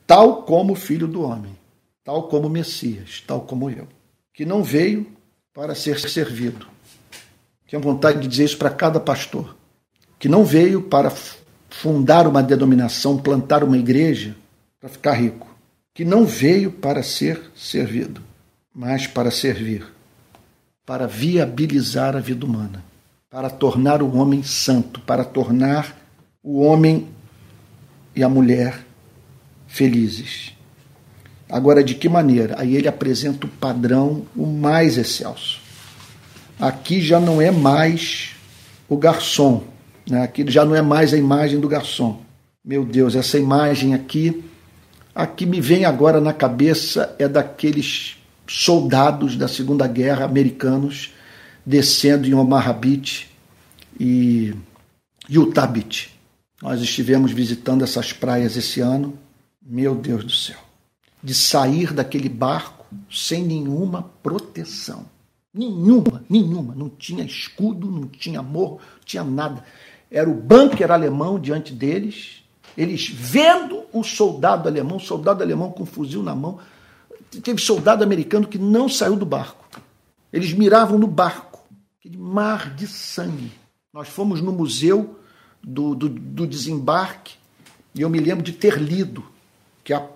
[0.06, 1.58] Tal como o filho do homem,
[2.04, 3.88] tal como o Messias, tal como eu,
[4.34, 5.08] que não veio
[5.54, 6.68] para ser servido.
[7.70, 9.56] Tenho vontade de dizer isso para cada pastor,
[10.20, 11.12] que não veio para
[11.70, 14.36] fundar uma denominação, plantar uma igreja
[14.80, 15.48] para ficar rico,
[15.94, 18.22] que não veio para ser servido,
[18.74, 19.96] mas para servir
[20.86, 22.84] para viabilizar a vida humana,
[23.30, 25.98] para tornar o homem santo, para tornar
[26.44, 27.08] o homem
[28.16, 28.86] e a mulher
[29.68, 30.54] felizes.
[31.50, 32.56] Agora, de que maneira?
[32.58, 35.60] Aí ele apresenta o padrão o mais excelso.
[36.60, 38.32] Aqui já não é mais
[38.88, 39.64] o garçom,
[40.10, 40.24] né?
[40.24, 42.22] aqui já não é mais a imagem do garçom.
[42.64, 44.44] Meu Deus, essa imagem aqui,
[45.14, 51.12] a que me vem agora na cabeça é daqueles soldados da Segunda Guerra americanos
[51.66, 53.30] descendo em Omaha Beach
[54.00, 54.54] e
[55.28, 56.15] Utah Beach.
[56.62, 59.18] Nós estivemos visitando essas praias esse ano.
[59.62, 60.60] Meu Deus do céu.
[61.22, 65.06] De sair daquele barco sem nenhuma proteção.
[65.54, 66.76] Nenhuma, nenhuma.
[66.76, 69.64] Não tinha escudo, não tinha morro, não tinha nada.
[70.10, 72.44] Era o bunker alemão diante deles.
[72.78, 76.60] Eles vendo o soldado alemão, soldado alemão com fuzil na mão,
[77.42, 79.66] teve soldado americano que não saiu do barco.
[80.32, 81.64] Eles miravam no barco,
[81.98, 83.52] aquele mar de sangue.
[83.94, 85.18] Nós fomos no museu
[85.66, 87.36] do, do, do desembarque
[87.96, 89.26] e eu me lembro de ter lido
[89.84, 90.08] que a,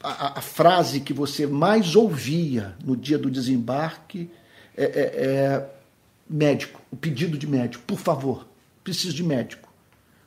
[0.00, 4.30] a, a, frase que você mais ouvia no dia do desembarque
[4.76, 5.70] é, é, é
[6.28, 8.46] médico, o pedido de médico, por favor,
[8.84, 9.68] preciso de médico.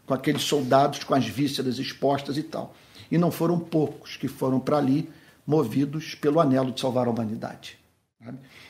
[0.05, 2.75] Com aqueles soldados com as vísceras expostas e tal.
[3.09, 5.09] E não foram poucos que foram para ali
[5.47, 7.77] movidos pelo anelo de salvar a humanidade.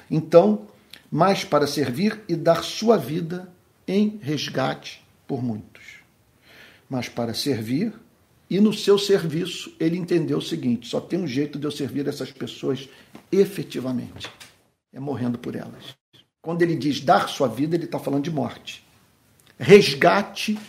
[0.10, 0.68] Então,
[1.10, 3.50] mais para servir e dar sua vida
[3.88, 5.71] em resgate por muitos.
[6.92, 7.94] Mas para servir,
[8.50, 12.06] e no seu serviço ele entendeu o seguinte: só tem um jeito de eu servir
[12.06, 12.90] essas pessoas
[13.32, 14.30] efetivamente,
[14.92, 15.96] é morrendo por elas.
[16.42, 18.86] Quando ele diz dar sua vida, ele está falando de morte.
[19.58, 20.60] Resgate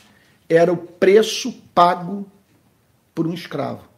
[0.48, 2.30] era o preço pago
[3.12, 3.88] por um escravo.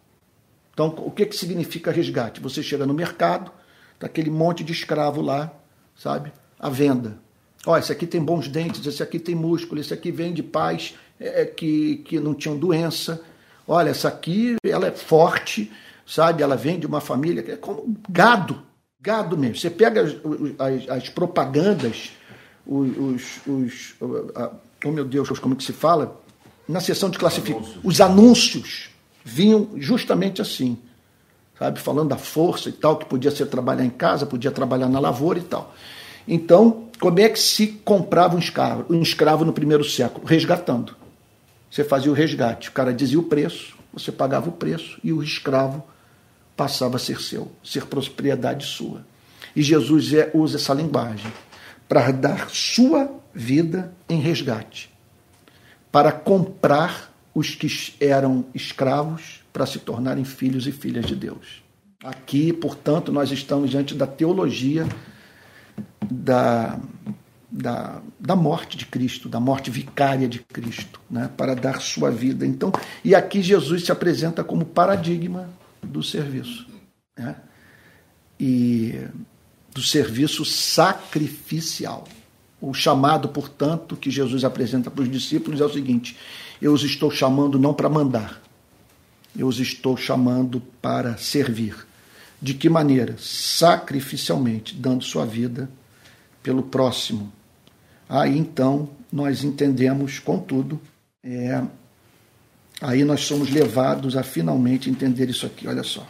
[0.73, 2.41] Então, o que, que significa resgate?
[2.41, 3.53] Você chega no mercado,
[3.99, 5.53] tá aquele monte de escravo lá,
[5.95, 6.33] sabe?
[6.59, 7.19] À venda.
[7.67, 10.95] Ó, esse aqui tem bons dentes, esse aqui tem músculo, esse aqui vem de pais
[11.19, 13.21] é, é, que, que não tinham doença.
[13.67, 15.73] Olha, essa aqui, ela é forte,
[16.07, 16.43] sabe?
[16.43, 18.63] Ela vem de uma família que é como gado,
[19.01, 19.57] gado mesmo.
[19.57, 20.15] Você pega as,
[20.59, 22.13] as, as propagandas,
[22.67, 23.95] os, os,
[24.85, 26.21] oh meu Deus, como é que se fala?
[26.67, 28.91] Na seção de classificação, os anúncios
[29.23, 30.79] vinham justamente assim,
[31.59, 31.79] sabe?
[31.79, 35.39] Falando da força e tal, que podia ser trabalhar em casa, podia trabalhar na lavoura
[35.39, 35.75] e tal.
[36.27, 40.27] Então, como é que se comprava um escravo, um escravo no primeiro século?
[40.27, 40.97] Resgatando.
[41.75, 45.21] Você fazia o resgate, o cara dizia o preço, você pagava o preço e o
[45.21, 45.83] escravo
[46.57, 49.05] passava a ser seu, ser propriedade sua.
[49.57, 51.33] E Jesus é, usa essa linguagem
[51.89, 54.89] para dar sua vida em resgate,
[55.91, 57.67] para comprar os que
[57.99, 61.61] eram escravos para se tornarem filhos e filhas de Deus.
[62.05, 64.87] Aqui, portanto, nós estamos diante da teologia
[66.09, 66.79] da,
[67.57, 72.45] da, da morte de Cristo, da morte vicária de Cristo, né, para dar sua vida.
[72.45, 72.73] Então,
[73.05, 75.49] e aqui Jesus se apresenta como paradigma
[75.81, 76.67] do serviço,
[77.17, 77.37] né,
[78.41, 79.07] e
[79.73, 82.09] do serviço sacrificial.
[82.61, 86.17] O chamado, portanto, que Jesus apresenta para os discípulos é o seguinte:
[86.61, 88.43] eu os estou chamando não para mandar,
[89.37, 91.87] eu os estou chamando para servir.
[92.43, 93.15] De que maneira?
[93.17, 95.71] Sacrificialmente, dando sua vida
[96.43, 97.33] pelo próximo.
[98.09, 100.81] Aí então nós entendemos, contudo,
[101.23, 101.63] é,
[102.81, 105.67] aí nós somos levados a finalmente entender isso aqui.
[105.67, 106.07] Olha só.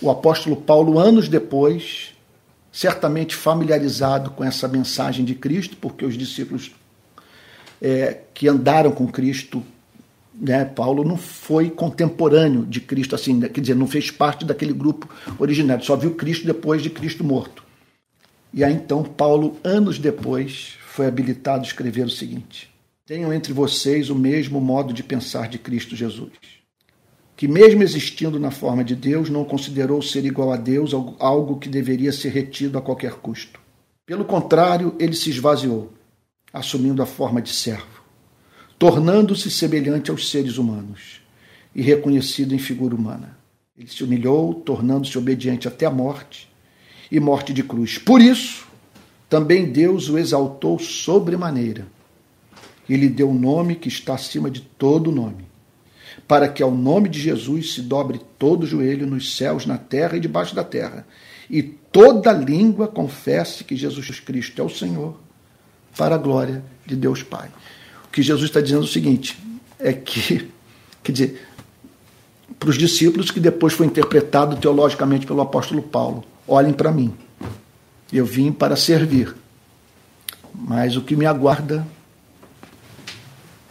[0.00, 2.14] O apóstolo Paulo, anos depois,
[2.72, 6.72] certamente familiarizado com essa mensagem de Cristo, porque os discípulos
[7.80, 9.62] é, que andaram com Cristo,
[10.34, 15.08] né, Paulo não foi contemporâneo de Cristo, assim, quer dizer, não fez parte daquele grupo
[15.38, 17.69] originário, só viu Cristo depois de Cristo morto.
[18.52, 22.70] E aí então Paulo, anos depois, foi habilitado a escrever o seguinte:
[23.06, 26.60] Tenham entre vocês o mesmo modo de pensar de Cristo Jesus
[27.40, 31.70] que, mesmo existindo na forma de Deus, não considerou ser igual a Deus algo que
[31.70, 33.58] deveria ser retido a qualquer custo.
[34.04, 35.90] Pelo contrário, ele se esvaziou,
[36.52, 38.02] assumindo a forma de servo,
[38.78, 41.22] tornando-se semelhante aos seres humanos
[41.74, 43.38] e reconhecido em figura humana.
[43.74, 46.49] Ele se humilhou, tornando-se obediente até a morte
[47.10, 47.98] e morte de cruz.
[47.98, 48.66] Por isso,
[49.28, 51.86] também Deus o exaltou sobremaneira
[52.88, 55.50] e lhe deu um nome que está acima de todo nome
[56.26, 60.20] para que ao nome de Jesus se dobre todo joelho nos céus, na terra e
[60.20, 61.06] debaixo da terra,
[61.50, 65.18] e toda língua confesse que Jesus Cristo é o Senhor,
[65.96, 67.48] para a glória de Deus Pai.
[68.04, 69.36] O que Jesus está dizendo é o seguinte:
[69.78, 70.48] é que,
[71.02, 71.48] quer dizer,
[72.58, 77.14] para os discípulos, que depois foi interpretado teologicamente pelo apóstolo Paulo: olhem para mim,
[78.12, 79.34] eu vim para servir,
[80.52, 81.86] mas o que me aguarda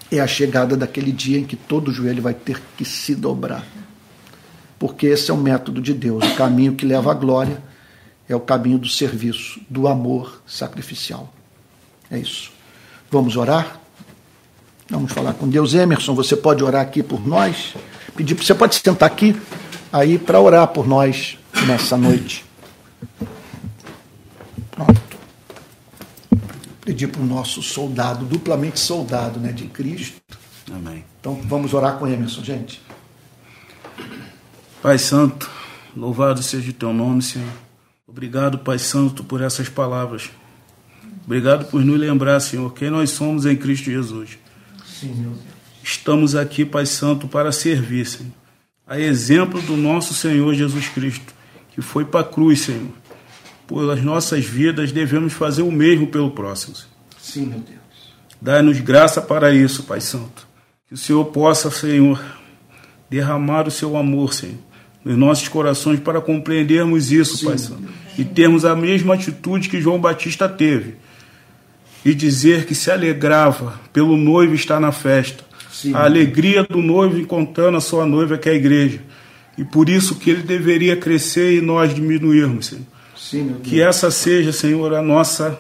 [0.10, 3.66] é a chegada daquele dia em que todo joelho vai ter que se dobrar.
[4.80, 6.24] Porque esse é o método de Deus.
[6.24, 7.62] O caminho que leva à glória
[8.28, 11.32] é o caminho do serviço, do amor sacrificial.
[12.10, 12.52] É isso.
[13.12, 13.80] Vamos orar?
[14.90, 15.74] Vamos falar com Deus.
[15.74, 17.76] Emerson, você pode orar aqui por nós?
[18.16, 19.36] Pedir, você pode sentar aqui
[19.92, 22.49] aí para orar por nós nessa noite.
[26.90, 30.20] Pedir para o nosso soldado, duplamente soldado né, de Cristo.
[30.72, 31.06] Amém.
[31.20, 32.82] Então vamos orar com Emerson, gente.
[34.82, 35.50] Pai Santo,
[35.96, 37.48] louvado seja o teu nome, Senhor.
[38.08, 40.32] Obrigado, Pai Santo, por essas palavras.
[41.26, 44.40] Obrigado por nos lembrar, Senhor, quem nós somos em Cristo Jesus.
[44.84, 45.44] Sim, meu Deus.
[45.84, 48.34] Estamos aqui, Pai Santo, para servir, Senhor.
[48.88, 51.36] A exemplo do nosso Senhor Jesus Cristo,
[51.72, 53.00] que foi para a cruz, Senhor
[53.76, 56.76] pelas nossas vidas, devemos fazer o mesmo pelo próximo.
[57.20, 57.80] Sim, meu Deus.
[58.42, 60.48] Dai-nos graça para isso, Pai Santo.
[60.88, 62.20] Que o Senhor possa, Senhor,
[63.10, 64.56] derramar o seu amor, Senhor,
[65.06, 67.84] nos nossos corações para compreendermos isso, Sim, Pai Santo.
[68.18, 70.96] E termos a mesma atitude que João Batista teve.
[72.04, 75.44] E dizer que se alegrava pelo noivo estar na festa.
[75.70, 79.02] Sim, a alegria do noivo encontrando a sua noiva, que é a igreja.
[79.60, 82.86] E por isso que ele deveria crescer e nós diminuirmos, Senhor.
[83.14, 85.60] Sim, que essa seja, Senhor, a nossa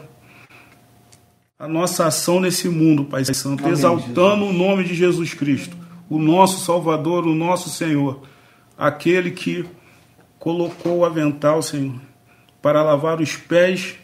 [1.59, 4.49] a nossa ação nesse mundo, Pai Santo, Amém, exaltando Jesus.
[4.49, 5.75] o nome de Jesus Cristo,
[6.09, 8.21] o nosso Salvador, o nosso Senhor,
[8.77, 9.65] aquele que
[10.39, 11.99] colocou o avental, Senhor,
[12.61, 13.95] para lavar os pés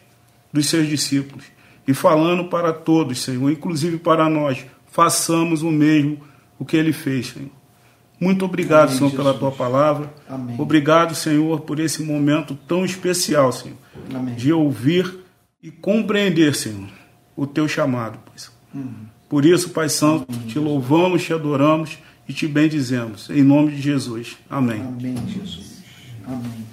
[0.52, 1.45] dos seus discípulos
[1.88, 6.19] e falando para todos, Senhor, inclusive para nós, façamos o mesmo
[6.60, 7.65] o que ele fez, Senhor.
[8.20, 9.28] Muito obrigado, Amém, Senhor, Jesus.
[9.28, 10.14] pela tua palavra.
[10.30, 10.56] Amém.
[10.60, 13.78] Obrigado, Senhor, por esse momento tão especial, Senhor,
[14.14, 14.36] Amém.
[14.36, 15.20] de ouvir
[15.62, 16.88] e compreender, Senhor,
[17.36, 18.20] o teu chamado.
[18.74, 18.94] Uhum.
[19.30, 20.56] Por isso, Pai Santo, te Jesus.
[20.64, 21.98] louvamos, te adoramos
[22.28, 23.30] e te bendizemos.
[23.30, 24.38] Em nome de Jesus.
[24.50, 24.82] Amém.
[24.82, 25.84] Amém, Jesus.
[26.26, 26.66] Amém.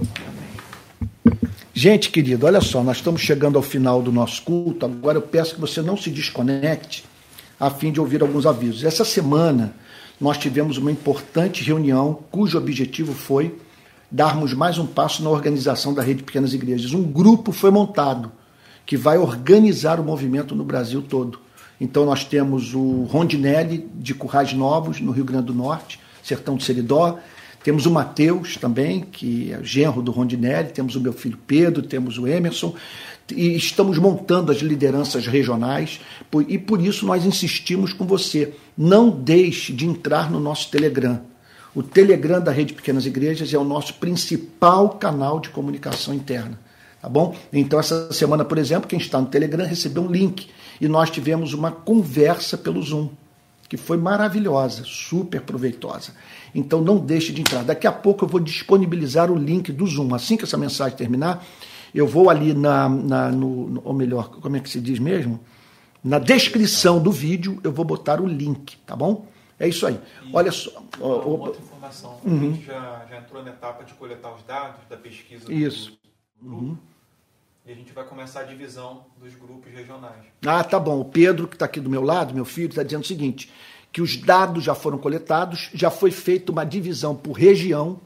[0.00, 0.40] Amém.
[1.72, 4.84] Gente querido, olha só, nós estamos chegando ao final do nosso culto.
[4.84, 7.04] Agora eu peço que você não se desconecte
[7.58, 8.84] a fim de ouvir alguns avisos.
[8.84, 9.74] Essa semana
[10.20, 13.58] nós tivemos uma importante reunião cujo objetivo foi
[14.10, 16.92] darmos mais um passo na organização da rede Pequenas Igrejas.
[16.92, 18.30] Um grupo foi montado
[18.84, 21.40] que vai organizar o movimento no Brasil todo.
[21.80, 26.64] Então nós temos o Rondinelli de Currais Novos, no Rio Grande do Norte, Sertão de
[26.64, 27.18] Seridó.
[27.64, 30.70] Temos o Matheus também, que é genro do Rondinelli.
[30.70, 32.74] Temos o meu filho Pedro, temos o Emerson
[33.30, 36.00] e estamos montando as lideranças regionais
[36.48, 38.54] e por isso nós insistimos com você.
[38.76, 41.20] Não deixe de entrar no nosso Telegram.
[41.74, 46.58] O Telegram da Rede Pequenas Igrejas é o nosso principal canal de comunicação interna.
[47.00, 47.34] Tá bom?
[47.52, 50.48] Então, essa semana, por exemplo, quem está no Telegram recebeu um link
[50.80, 53.08] e nós tivemos uma conversa pelo Zoom,
[53.68, 56.12] que foi maravilhosa, super proveitosa.
[56.54, 57.62] Então, não deixe de entrar.
[57.62, 60.14] Daqui a pouco eu vou disponibilizar o link do Zoom.
[60.14, 61.42] Assim que essa mensagem terminar,
[61.94, 65.40] eu vou ali na, na no, ou melhor, como é que se diz mesmo?
[66.02, 69.26] Na descrição do vídeo eu vou botar o link, tá bom?
[69.58, 70.00] É isso aí.
[70.24, 70.82] E Olha só.
[70.98, 72.18] Uma outra informação.
[72.24, 72.36] Uhum.
[72.36, 75.52] A gente já, já entrou na etapa de coletar os dados da pesquisa.
[75.52, 75.98] Isso.
[76.40, 76.48] Do.
[76.48, 76.76] Uhum.
[77.66, 80.24] E a gente vai começar a divisão dos grupos regionais.
[80.46, 80.98] Ah, tá bom.
[80.98, 83.52] O Pedro, que está aqui do meu lado, meu filho, está dizendo o seguinte:
[83.92, 88.00] que os dados já foram coletados, já foi feita uma divisão por região,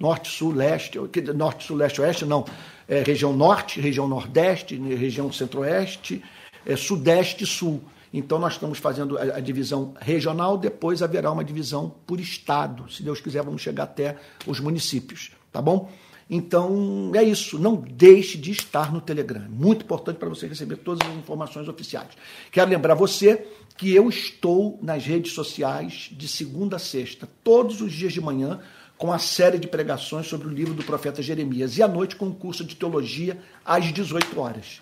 [0.00, 0.98] norte, sul, leste,
[1.34, 2.46] norte, sul, leste, oeste, não,
[2.88, 6.22] é, região norte, região nordeste, região centro-oeste,
[6.66, 7.82] é, sudeste e sul.
[8.12, 12.90] Então, nós estamos fazendo a, a, divisão regional, depois haverá uma divisão por estado.
[12.90, 14.16] Se Deus quiser, vamos chegar até
[14.46, 15.90] os municípios, tá bom?
[16.28, 17.58] Então, é isso.
[17.58, 19.46] Não deixe de estar no Telegram.
[19.50, 22.08] Muito importante para você receber todas as informações oficiais.
[22.50, 23.46] Quero lembrar você
[23.76, 28.60] que eu estou nas redes sociais de segunda a sexta, todos os dias de manhã,
[28.96, 32.26] com a série de pregações sobre o livro do profeta Jeremias e à noite com
[32.26, 34.80] um curso de teologia às 18 horas.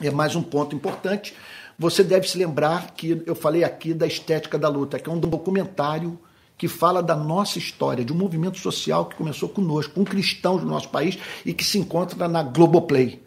[0.00, 1.34] É mais um ponto importante.
[1.78, 5.18] Você deve se lembrar que eu falei aqui da Estética da Luta, que é um
[5.18, 6.18] documentário
[6.56, 10.66] que fala da nossa história, de um movimento social que começou conosco, com cristãos do
[10.66, 11.16] nosso país
[11.46, 13.22] e que se encontra na Globoplay.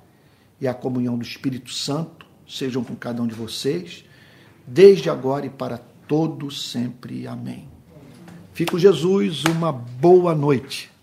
[0.60, 4.04] e a comunhão do Espírito Santo sejam com cada um de vocês,
[4.66, 5.78] desde agora e para
[6.08, 7.28] todo sempre.
[7.28, 7.70] Amém.
[8.54, 10.95] Fico Jesus, uma boa noite.